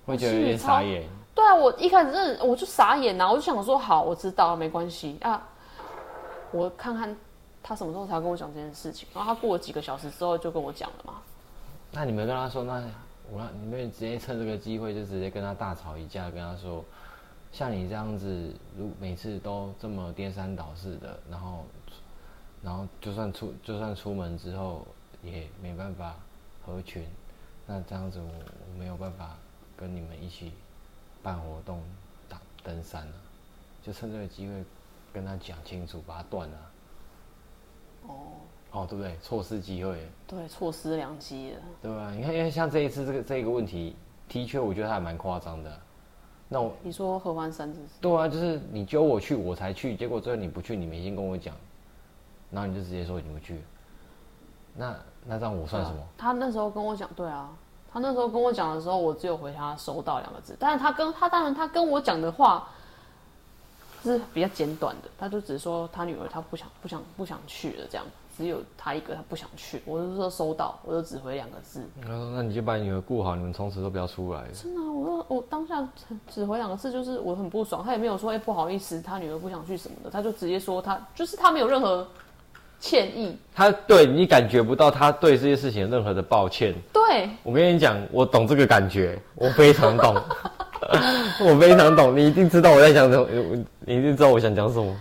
[0.06, 1.04] 会觉得有点傻眼。
[1.36, 5.48] 对啊，我一开始真的我就傻眼呐、我就想说好，我知道没关系啊，
[6.52, 7.16] 我看看
[7.62, 9.08] 他什么时候才跟我讲这件事情。
[9.14, 11.22] 然后他过了几个小时之后就跟我讲了嘛。
[11.92, 12.84] 那你们跟他说，那
[13.32, 16.84] 我让你们直接趁这个机会就直接跟他大吵一架，跟他说，
[17.52, 21.66] 像你这样子，如每次都这么颠三倒四的，然后，
[22.62, 24.86] 然后就算出就算出门之后
[25.24, 26.16] 也没办法
[26.66, 27.08] 合群，
[27.66, 29.36] 那这样子我我没有办法
[29.76, 30.52] 跟你们一起
[31.24, 31.82] 办活动、
[32.28, 33.14] 打登山了、
[33.84, 34.64] 就趁这个机会
[35.12, 36.58] 跟他讲清楚，把它断了。
[38.10, 39.16] 哦，哦，对不对？
[39.22, 39.98] 错失机会。
[40.28, 41.62] 对，错失良机了。
[41.82, 42.12] 对吧？
[42.12, 43.96] 你看，因为像这一次这个这个问题，
[44.28, 45.72] 的确我觉得还蛮夸张的。
[46.52, 47.94] 那我你说合欢山是不是？
[48.02, 51.56] 对啊，就是你揪我去，我才去，结果最后你不去，你没先跟我讲，
[52.50, 53.62] 然后你就直接说你不去，
[54.76, 54.96] 那
[55.26, 55.98] 那这样我算什么？
[56.18, 57.52] 他那时候跟我讲，对啊，
[57.92, 60.56] 他那时候跟我讲的时候，我只有回他收到两个字。
[60.60, 62.68] 但是他跟他当然他跟我讲的话
[64.04, 68.06] 是比较简短的，他就只说他女儿他不想不想不想去了这样，
[68.38, 69.82] 只有他一个他不想去。
[69.86, 71.84] 我就说收到，我就只回两个字。
[72.02, 74.44] 他说那你就把你女儿顾好，你们从此都不要出来。
[74.54, 77.84] 真的啊、我说我当下只只回两个字，就是我很不爽。
[77.84, 82.08] 他也没有说哎、不好意思，他女儿不想去什么的，他就直接说他就是他没有任何
[82.80, 83.38] 歉意。
[83.54, 86.74] 他对你感觉不到他对这些事情有任何的抱歉。
[86.94, 90.16] 对，我跟你讲，我懂这个感觉，我非常懂，
[91.46, 92.16] 我非常懂。
[92.16, 93.28] 你一定知道我在讲什么，
[93.82, 94.96] 你一定知道我想讲什么。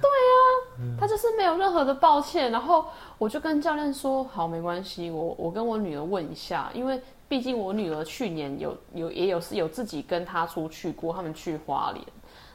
[0.00, 2.84] 对啊他就是没有任何的抱歉，然后
[3.18, 12.04] 我就跟教练说，好，没关系，我我跟我女儿问一下，因为毕竟我女儿去年有有也有是有自己跟她出去过，他们去花莲，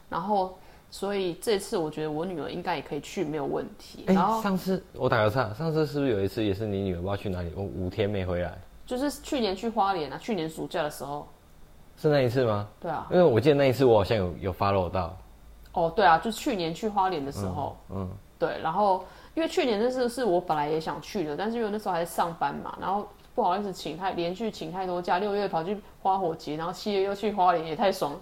[0.10, 0.58] 然后
[0.92, 4.04] 所以这次我觉得我女儿应该也可以去，没有问题。
[4.08, 11.28] 哎、然后上次我打个岔，上次是不是有一次也是你女儿不知道去哪里，我五天没回来，就是去年去花莲啊，去年暑假的时候，
[11.98, 12.68] 是那一次吗？
[12.80, 15.18] 对啊，因为我记得那一次我好像有有 follow 到，
[15.74, 28.16] 哦对啊，就去年去花莲的时候，嗯，对，然后因为去年那次是我本来也想去的，但是因为那时候还在上班嘛，然后不好意思请太连续请太多假，六月跑去花火节，然后七月又去花莲，也太爽，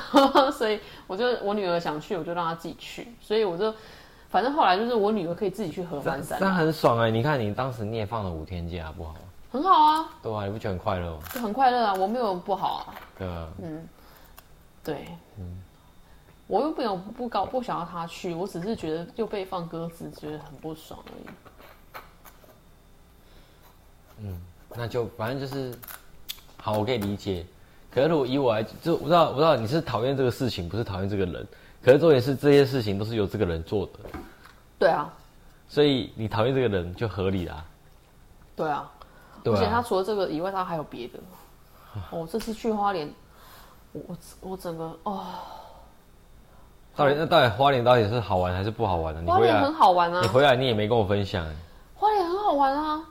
[0.52, 3.74] 所以我就我女儿想去，我就让她自己去，所以我就
[4.28, 6.38] 反正后来就是我女儿可以自己去合欢山。
[6.40, 9.20] 那，很爽哎、你看你当时你也放了五天假，不好吗？
[9.52, 11.18] 很好啊，对啊，你不觉得很快乐吗？
[11.34, 13.86] 就很快乐啊，我没有不好啊，对啊，嗯
[14.82, 15.06] 对，
[16.46, 21.26] 我又没有不高不想要他去，我只是觉得又被放鸽子，觉得很不爽而已。
[24.20, 24.40] 嗯
[24.74, 25.76] 那就反正就是，
[26.56, 27.44] 好，我可以理解。
[27.90, 31.46] 可是如果以我来，就我知道我知道你是讨厌这个事情，不是讨厌这个人。
[31.82, 33.92] 可是重点是这些事情都是由这个人做的，
[34.78, 35.12] 对啊，
[35.68, 37.62] 所以你讨厌这个人就合理啦，
[38.56, 38.90] 对啊。
[39.42, 39.84] 对而且他啊。
[39.86, 41.18] 除了这个以外，他还有别的。
[42.10, 43.12] 哦，这次去花莲，
[43.92, 45.26] 我我我整个哦，
[46.96, 50.20] 到底那到底花莲到底是好玩还是不好玩呢、你回来花莲很好玩啊。
[50.22, 51.54] 你，回来你也没跟我分享、欸，
[51.94, 53.04] 花莲很好玩啊。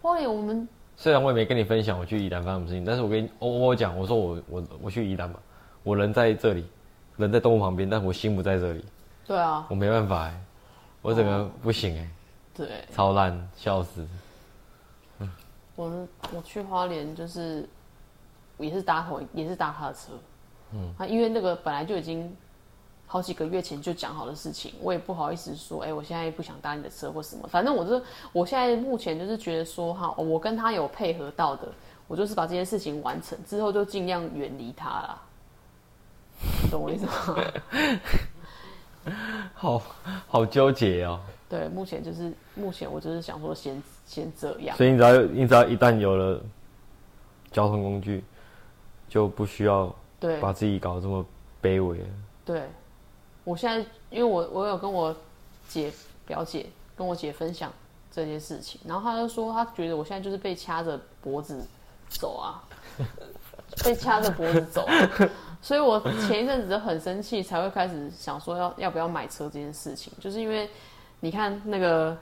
[0.00, 0.66] 花莲我们
[0.96, 5.38] 虽然我也没跟你分享我去宜兰发生什么事情，但是我跟你我我讲，我说我我我去宜兰嘛，
[5.82, 6.66] 我人在这里，
[7.16, 8.84] 人在动物旁边，但我心不在这里，
[9.26, 10.40] 对啊，我没办法哎、
[11.02, 12.10] 我整个不行哎、
[12.54, 12.68] 对。
[12.94, 14.06] 超烂，笑死。
[15.74, 17.68] 我们我去花莲就是
[18.58, 20.12] 也是搭同也是搭他的车，
[20.72, 22.34] 嗯，啊，因为那个本来就已经
[23.06, 28.02] 好几个月前就讲好的事情，我也不好意思说，哎、我现在不想搭你的车或什么，反正我就
[28.32, 31.68] 我现在目前就是觉得说哈，我跟他有配合到的，
[32.06, 35.22] 我就是把这件事情完成之后就尽量远离他啦，
[36.62, 37.36] 你懂我意思吗？
[39.54, 39.82] 好
[40.28, 41.18] 好纠结哦。
[41.52, 46.40] 对，目前就是目前我就是想说先先这样，所以你只要你只要一旦有了
[47.50, 48.24] 交通工具，
[49.06, 51.22] 就不需要对，把自己搞得这么
[51.62, 52.06] 卑微了。
[52.42, 52.62] 对，
[53.44, 55.14] 我现在因为我我有跟我
[55.68, 55.92] 姐
[56.24, 56.64] 表姐
[56.96, 57.70] 跟我姐分享
[58.10, 61.62] 这件事情，然后她就说她觉得我现在就是被掐着脖子
[62.08, 62.64] 走啊，
[63.84, 65.10] 被掐着脖子走啊、
[65.60, 70.70] 所以我前一阵子就很生气，才会开始想说要要不要买车这件事情，就是因为
[71.24, 72.16] 你看那个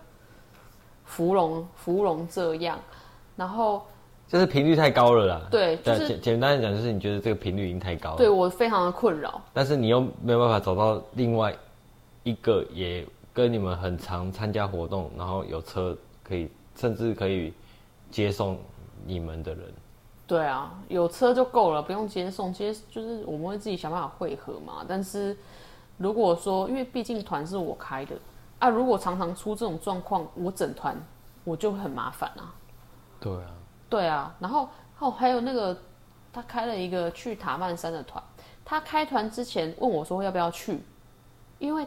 [1.07, 2.79] 芙蓉芙蓉这样，
[3.35, 3.83] 然后
[4.29, 5.49] 就是频率太高了啦。
[5.51, 8.17] 对就是简简单的讲，就是你觉得这个频率已经太高了。
[8.19, 11.57] 对我非常的困扰，但是你又没有办法找到另外
[12.25, 17.55] 一个也跟你们很常参加活动，然后有车可以，甚至可以
[18.11, 18.59] 接送
[19.07, 19.65] 你们的人。
[20.27, 24.85] 对啊，有车就够了，不用接送，接就是我们会自己想办法汇合嘛。
[24.87, 25.35] 但是
[25.97, 28.15] 如果说，因为毕竟团是我开的
[28.61, 30.97] 啊，如果常常出这种状况，我整团
[31.43, 32.55] 我就很麻烦啊。
[33.19, 33.51] 对啊，
[33.89, 34.69] 对啊，然后
[35.01, 35.77] 哦还有那个
[36.33, 38.23] 他开了一个去塔曼山的团，
[38.65, 40.81] 他开团之前问我说要不要去，
[41.59, 41.87] 因为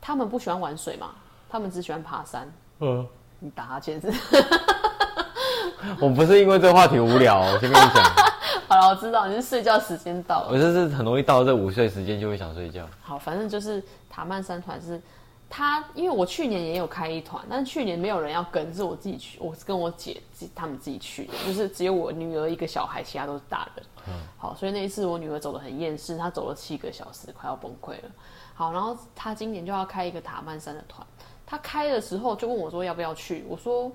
[0.00, 1.10] 他们不喜欢玩水嘛，
[1.48, 2.52] 他们只喜欢爬山。
[2.80, 3.06] 嗯，
[3.38, 4.12] 你打哈欠是？
[6.00, 8.04] 我不是因为这个话题无聊，我先跟你讲，
[8.66, 10.48] 好了，我知道你是睡觉时间到了。
[10.50, 12.84] 我就是很容易到这午睡时间就会想睡觉。
[13.02, 15.00] 好，反正就是塔曼山团是
[15.48, 20.20] 他，因为我去年也有开一团，但是去年没有人要跟，是我自己去，我是跟我姐
[20.54, 23.86] 他们自己去的，就是只有我女儿一个小孩，其他都是大人。
[24.08, 28.10] 嗯，好，所以那一次我女儿走的很厌世，她走了七个小时，快要崩溃了。
[28.54, 31.06] 好，然后她今年就要开一个塔曼山的团，
[31.46, 33.90] 她开的时候就问我说要不要去，我说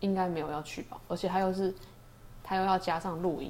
[0.00, 1.74] 应该没有要去吧，而且她又是
[2.42, 3.48] 她又要加上露营，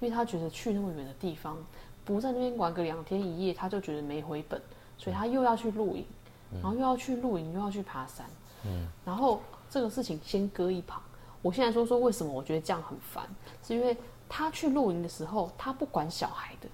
[0.00, 1.56] 因为她觉得去那么远的地方。
[2.04, 4.60] 不在那边玩个两天一夜，她就觉得没回本，
[4.98, 6.04] 所以他又要去露营，
[6.52, 8.26] 然后又要去露营，又要去爬山，
[8.64, 11.02] 嗯，然后这个事情先搁一旁。
[11.42, 13.22] 我现在说说为什么我觉得这样很烦，
[13.62, 13.96] 是因为
[14.28, 16.68] 他去露营的时候，他不管小孩的，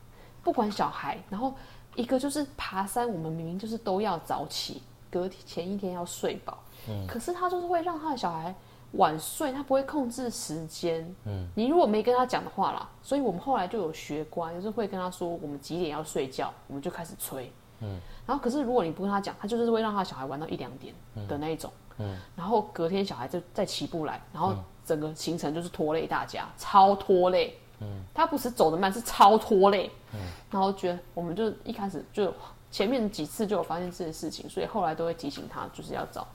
[0.44, 1.52] 不管小孩，然后
[1.96, 6.58] 一个就是爬山，我们明明就是都要早起，隔天前一天要睡饱，
[6.88, 8.54] 嗯，可是他就是会让他的小孩
[8.92, 11.12] 晚睡，他不会控制时间。
[11.24, 17.50] 嗯，你如果没跟他讲的话啦，所以我们后来就有学乖，就是会跟他说我们几点要睡觉，我们就开始催。
[17.80, 20.94] 嗯，然后可是如果你不跟他讲，他就是会让他小孩玩到一两点
[21.28, 21.70] 的那一种。
[21.98, 24.54] 嗯，然后隔天小孩就再起不来，然后
[24.84, 27.58] 整个行程就是拖累大家，超拖累。
[27.80, 29.90] 嗯，他不是走得慢，是超拖累。
[30.14, 30.20] 嗯，
[30.50, 32.32] 然后觉得我们就一开始就
[32.70, 36.26] 前面几次就有发现这件事情，所以后来都会提醒他，就是要早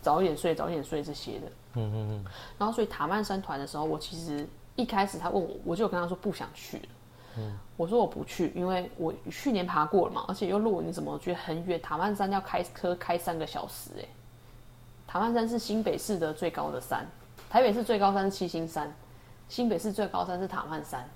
[0.00, 1.46] 早一点睡，早一点睡这些的。
[1.74, 2.24] 嗯嗯嗯。
[2.58, 6.84] 然后所以塔曼山团的时候，我其实一开始他问我，我就有跟他说不想去了。
[7.38, 11.80] 嗯，我说我不去，因为我去年爬过了嘛，而且又路你怎么，我觉得很远。
[11.80, 14.08] 塔曼山要开车开三个小时、欸，
[15.06, 17.06] 塔曼山是新北市的最高的山，
[17.48, 18.94] 台北市最高山是七星山，
[19.48, 21.08] 新北市最高山是塔曼山。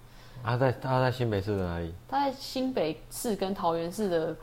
[0.42, 1.94] 他在他在新北市的哪里？
[2.08, 4.34] 他在新北市跟桃园市的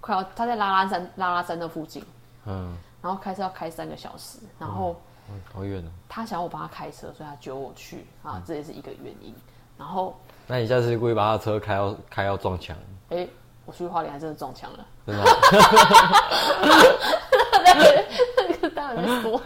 [0.00, 2.04] 快要，他在拉拉山拉拉山的附近，
[2.46, 5.90] 嗯，然后开车要开三个小时，然后嗯好远哦。
[6.08, 9.34] 他想要我帮他开车，所以他揪我去啊，这也是一个原因。
[9.78, 10.14] 然后，
[10.50, 12.76] 那你下次故意把他的车开到开到撞墙，
[13.10, 13.24] 哎、
[13.64, 14.84] 我去花莲还真的撞墙了。
[15.06, 15.22] 真的？
[18.48, 19.38] 那个当然在说，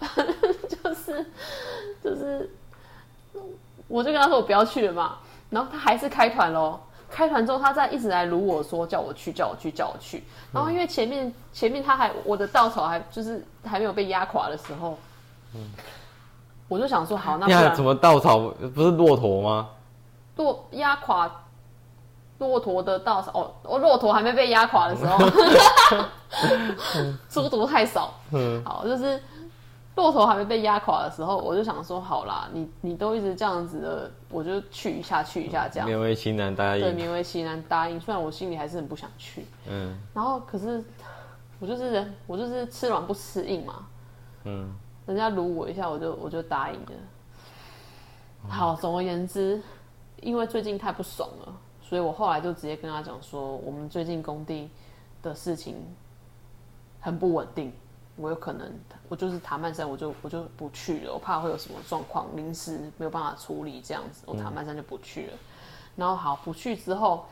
[0.00, 0.34] 反 正
[0.82, 1.24] 就是
[2.02, 2.50] 就是，
[3.86, 6.80] 我就跟他说我不要去了嘛，然后他还是开团喽。
[7.08, 10.24] 开团之后，他再一直来撸我说叫我去，叫我去，叫我去。
[10.52, 14.98] 然后因为前面前面他还我的稻草还就是还没有被压垮的时候，
[16.70, 18.38] 我就想说好，那怎么稻草
[18.72, 19.68] 不是骆驼吗？
[20.36, 21.28] 骆压垮
[22.38, 25.18] 骆驼的稻草哦，哦，骆驼还没被压垮的时候，
[27.28, 28.14] 书读太少。
[28.30, 29.20] 嗯， 好，就是
[29.96, 35.88] 骆驼还没被压垮的时候，我就想说，好啦，你你都一直这样子的，我就去一下，去一下这样。
[35.88, 39.44] 勉为其难答应对，勉为其难答应，虽然我心里还是很不想去。
[39.68, 40.82] 嗯然后可是
[41.58, 43.74] 我就是，我就是吃软不吃硬嘛。
[44.44, 44.74] 嗯，
[45.10, 46.92] 人家撸我一下，我就我就答应了。
[48.48, 49.60] 好，总而言之，
[50.22, 51.52] 因为最近太不爽了，
[51.82, 54.70] 所以我后来就直接跟他讲说，我们最近工地
[55.20, 55.74] 的事情
[57.00, 57.72] 很不稳定，
[58.14, 58.72] 我有可能
[59.08, 65.32] 我就是塔曼山，我就我就不去了，我怕会有什么状况，临时没有办法处理这样子，我塔曼山就不去了。
[65.96, 67.26] 然后好不去之后，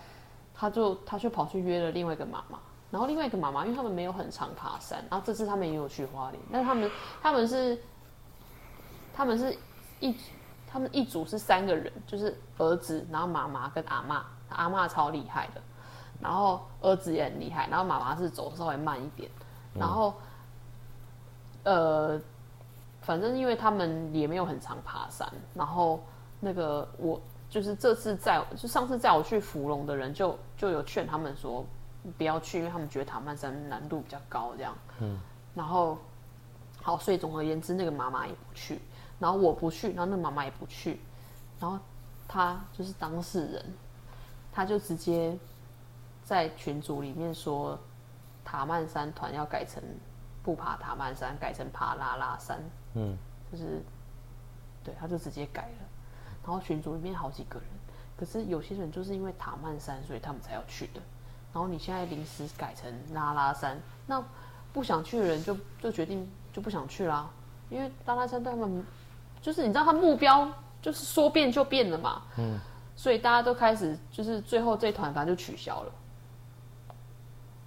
[0.53, 2.59] 他就他就跑去约了另外一个妈妈，
[2.91, 6.91] 然后另外一个妈妈，因为他们没有很常爬山，然后这次他们也有去花莲，但是他们
[7.23, 7.79] 他们是
[9.13, 9.57] 他们是
[10.01, 10.17] 一
[10.71, 15.61] 他们一组是三个人，就是儿子，然后妈妈跟阿妈，阿妈超厉害的，
[16.21, 19.31] 然后儿子也很厉害，然后妈妈是走稍微慢一点，
[19.75, 20.15] 然后、
[21.65, 22.21] 呃，
[23.03, 26.03] 反正因为他们也没有很常爬山，然后
[26.41, 27.21] 那个我
[27.51, 31.65] 就是这次在，就上次载我去芙蓉的人就就有劝他们说
[32.17, 35.19] 不要去，因为他们觉得塔曼山难度比较高，这样，嗯，
[35.55, 35.99] 然后
[36.81, 38.81] 好，所以总而言之，那个妈妈也不去，
[39.19, 41.01] 然后我不去，然后那个妈妈也不去，
[41.61, 41.79] 然后
[42.27, 43.75] 他就是当事人，
[44.53, 45.37] 他就直接
[46.25, 47.79] 在群组里面说
[48.45, 49.83] 塔曼山团要改成
[50.43, 52.63] 不爬塔曼山，改成爬拉拉山，
[52.95, 53.17] 嗯，
[53.53, 53.83] 就是
[54.83, 55.89] 对，他就直接改了。
[56.47, 57.69] 然后群组里面好几个人，
[58.17, 61.01] 可是有些人就是因为塔曼山，所以他们才要去的。
[61.53, 64.23] 然后你现在临时改成拉拉山，那
[64.73, 67.29] 不想去的人就就决定就不想去啦，
[67.71, 68.85] 因为拉拉山对他们
[69.41, 70.49] 就是你知道他目标
[70.81, 72.59] 就是说变就变了嘛，嗯，
[72.95, 75.93] 所以大家都开始就是最后这团反正就取消了。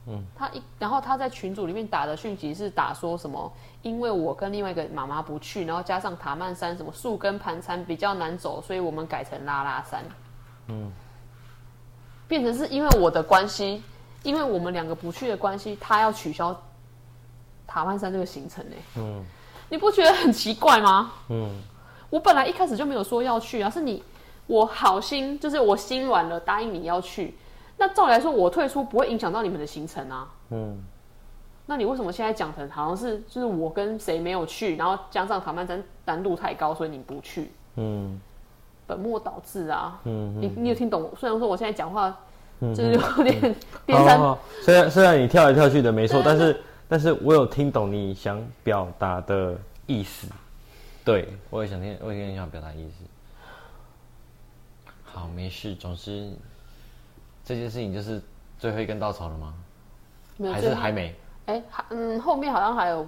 [0.07, 3.53] 嗯，他一然后他在群组里面打的讯息是打说什么，
[3.83, 10.03] 因为我跟另外一个妈妈不去，然后加上塔曼山什么树根盘缠比较难走，所以我们改成拉拉山。
[10.67, 10.91] 嗯，
[12.31, 13.83] 变成是因为我的关系，
[14.23, 16.57] 因为我们两个不去的关系，他要取消
[17.67, 18.75] 塔曼山这个行程呢。
[18.95, 19.21] 嗯
[19.67, 21.11] 你不觉得很奇怪吗？
[21.29, 21.61] 嗯
[22.09, 24.01] 我本来一开始就没有说要去啊，是你
[24.47, 27.35] 我好心，就是我心软了，答应你要去。
[27.77, 30.29] 那照理来说，我退出不会影响到你们的行程啊。
[30.51, 30.81] 嗯，
[31.65, 38.17] 那你为什么现在讲成好像是就是我跟谁没有去，然后加上塔曼山难度太高，所以你不去，嗯
[38.91, 39.97] 本末倒置啊？
[40.03, 41.09] 嗯你你有听懂？
[41.17, 42.13] 虽然说我现在讲话
[42.59, 43.55] 嗯就是有点
[43.87, 44.19] 颠三
[44.61, 50.27] 虽然虽然你跳来跳去的没错，但是但是我有听懂你想表达的意思。
[51.05, 53.05] 对，我也想听，我也很想表达意思。
[55.05, 55.73] 好，没事。
[55.75, 56.31] 总之，
[57.45, 58.21] 这件事情就是
[58.59, 59.53] 最后一根稻草了吗？
[60.53, 61.15] 还是还没？
[61.45, 63.07] 哎，还嗯，后面好像还有，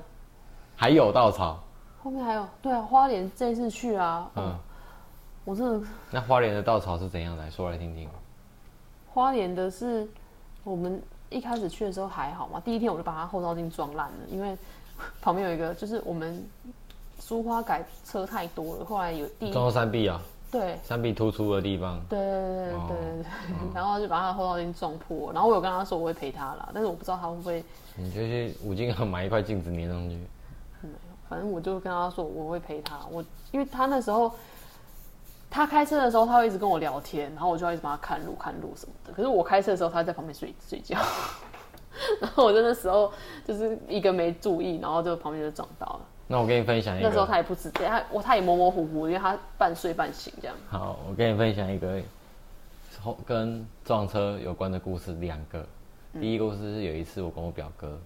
[0.76, 1.62] 还有稻草？
[2.02, 4.56] 后面还有，对啊，花莲这一次去啊，嗯，嗯，
[5.46, 8.08] 我真的那花莲的稻草是怎样来说来听听？
[9.14, 10.08] 花莲的是
[10.64, 14.58] 我们一开始去的时候还好嘛，第一天我就把它后照镜撞烂了，因为
[15.22, 16.44] 旁边有一个就是我们
[17.20, 20.22] 苏花改车太多了，后来有第一撞到山壁啊，
[20.52, 20.78] 对。
[20.84, 22.00] 山壁突出的地方。
[22.10, 23.26] 对对对对哦对对对，
[23.74, 27.64] 然后就把他的后照镜撞破，然后我有跟他说我会赔他啦，但是我不知道他会不会，
[27.98, 30.18] 你就去五金行买一块镜子粘上去。
[31.30, 34.32] 反正我就跟他说我会陪他，我因为他那时候
[35.54, 39.14] 他开车的时候他会一直跟我聊天，然后我就要一直帮他看路看路什么的。
[39.14, 40.98] 可是我开车的时候他在旁边睡睡觉，
[42.20, 43.14] 然后我在那时候
[43.46, 46.02] 就是一个没注意，然后就旁边就撞到了。
[46.26, 50.58] 那我跟你分享一个那时候，他也不知道，他我他也模模糊糊，因为他半睡半醒这样。
[50.68, 52.02] 好，我跟你分享一个
[53.00, 55.64] 后跟撞车有关的故事，两个。
[56.20, 58.00] 第一个故事是有一次我跟我表哥，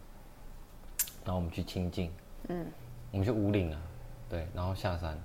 [1.23, 2.11] 然后我们去清境，
[2.47, 2.65] 嗯，
[3.11, 3.79] 我们去五岭啊，
[4.29, 5.17] 对，然后下山，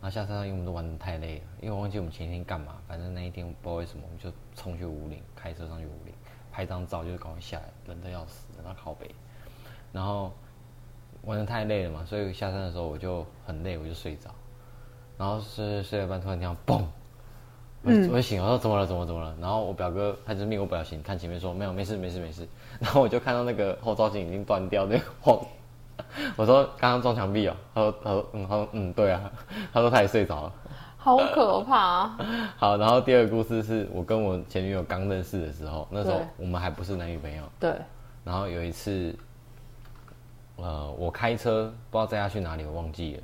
[0.00, 6.14] 然后下山因为我们都玩的太累了，因为我忘记我们前一天干嘛，反正那一天不知道为什么我们就冲去五岭，开车上去五岭，
[6.52, 9.10] 拍张照就是赶快下来，冷的要死，冷到靠北，
[9.92, 10.32] 然后
[11.22, 14.30] 玩的太累了嘛，所以下山的时候我就很累，我就睡着，
[15.16, 16.84] 然后睡睡到一半突然听到嘣。
[17.80, 18.84] 我就我醒了，我说怎么了？
[18.84, 19.36] 怎么怎么了？
[19.40, 22.46] 然后我表哥他就面无表情看前面说没有，没事没事没事。
[22.80, 25.46] 然后我就看到那个后照镜已经断掉，那个后，
[26.36, 29.30] 我说刚刚撞墙壁哦，他说他说嗯他说嗯对啊，
[29.72, 30.52] 他说他也睡着了。
[31.00, 32.18] 好可怕、啊！
[32.58, 37.42] 好，然后第二个故事是我跟我前女友刚认识的时候，那时候我们还不是男女朋友。
[37.58, 37.72] 对，
[38.24, 39.16] 然后有一次，
[40.56, 43.22] 呃，我开车不知道载她去哪里，我忘记了。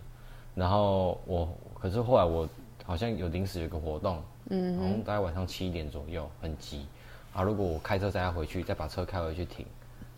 [0.55, 1.49] 然后我，
[1.79, 2.49] 可是后来我
[2.87, 6.87] 好像有临时有个活动，嗯，然后大概晚上七点左右，很急
[7.35, 7.43] 啊。
[7.43, 9.66] 如果我开车载她回去，再把车开回去停，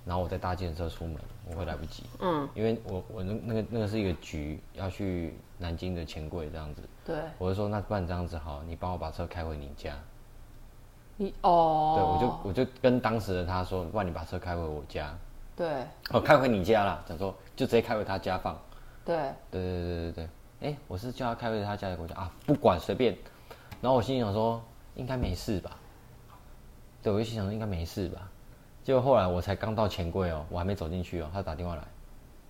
[0.07, 1.17] 然后我再搭计程车出门，
[1.51, 2.05] 我会来不及。
[2.21, 6.83] 嗯，因为我我那那个那个是一个局，要去南京的钱柜这样子。
[7.05, 9.95] 对我就说那不然这样子好，你帮我把车开回你家。
[11.17, 15.13] 你哦，对，我就我就跟当时的他说，不然你把车开回我家，
[15.57, 18.57] 对哦，开回你家啦，讲说就直接开回他家放。
[19.05, 19.17] 对
[19.51, 20.29] 对对对对对，
[20.71, 23.17] 哎，我是叫他开回他家的，我家啊，不管随便。
[23.81, 24.63] 然后我心里想说，
[24.95, 25.77] 应该没事吧？
[27.03, 28.31] 对，我就心想说应该没事吧。
[28.87, 31.83] 结果后来我才刚到钱柜哦，我还没走进去哦，他打电话来，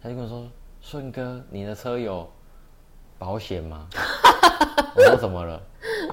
[0.03, 0.47] 他就跟我说
[0.83, 2.29] ：“顺哥，你的车有
[3.19, 3.89] 保险吗？”
[4.95, 5.59] 我说：“怎么了？”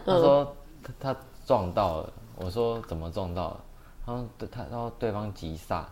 [0.05, 3.59] 他说：“他他撞到了。”我说：“怎么撞到了？”
[4.05, 5.85] 他说：“对，他说对方急刹。”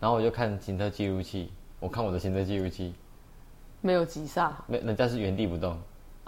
[0.00, 2.94] 然后我就看行车记录器，我看我的行车记录器，
[3.82, 5.76] 没有急刹，没人家是原地不动，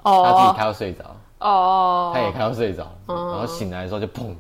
[0.03, 4.37] 哦他自己开到睡着，哦，他也开到睡着，然后醒来的时候就砰，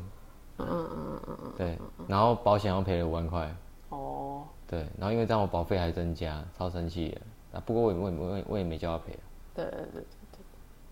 [0.68, 3.54] 嗯嗯嗯嗯嗯，对，然后保险要赔了五万块，
[3.90, 7.20] 哦，对，然后因为这样我保费还增加，超生气的。
[7.58, 9.12] 啊，不过我也我也我也我也没叫他赔。
[9.12, 9.22] 啊，
[9.54, 10.04] 对对对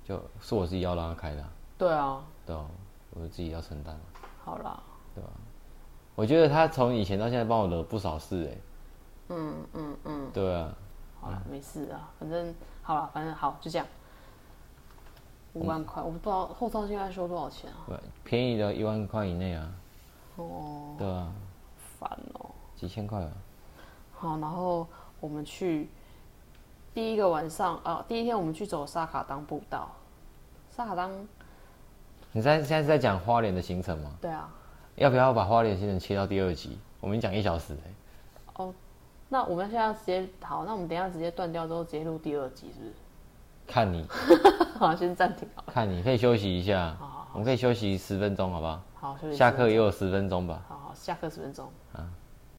[0.04, 1.42] 就是我自己要让他开的。
[1.42, 2.64] 啊、对啊，对啊，
[3.10, 3.94] 我自己要承担。
[3.94, 4.00] 啊，
[4.44, 4.82] 好啦，
[5.14, 5.30] 对吧？
[6.14, 8.58] 我觉得他从以前到现在帮我惹不少事哎、
[9.28, 10.74] 嗯嗯嗯，对啊，
[11.20, 12.52] 好啦，没事啊，反正
[12.82, 13.86] 好了，反正好就这样，
[15.58, 18.00] 五万块，我不知道后照镜要收多少钱啊？
[18.22, 19.72] 便宜的一万块以内啊，
[20.36, 21.32] 哦，对啊，
[21.98, 22.50] 烦哦。
[22.76, 23.32] 几千块啊，
[24.14, 24.86] 好，然后
[25.18, 25.88] 我们去
[26.94, 29.90] 第一个晚上啊，第一天我们去走沙卡当步道，
[30.70, 31.10] 沙卡当，
[32.30, 34.12] 你在现在是在讲花莲的行程吗？
[34.20, 34.48] 对啊，
[34.94, 36.78] 要不要把花莲的行程切到第二集？
[37.00, 37.90] 我们讲一小时哎、
[38.54, 38.72] 哦，
[39.28, 42.94] 那我们现在要直接好，那我们等一下直接断掉之后直接录第二集是不是？
[43.68, 44.04] 看你
[44.80, 48.80] 好，先暂停好了，看你可以休息一下好好，我们可以休息十分钟好不好？
[48.94, 50.62] 好，休息下10分钟课也有十分钟吧。
[50.68, 51.70] 好好，下课十分钟。
[51.92, 52.08] 啊，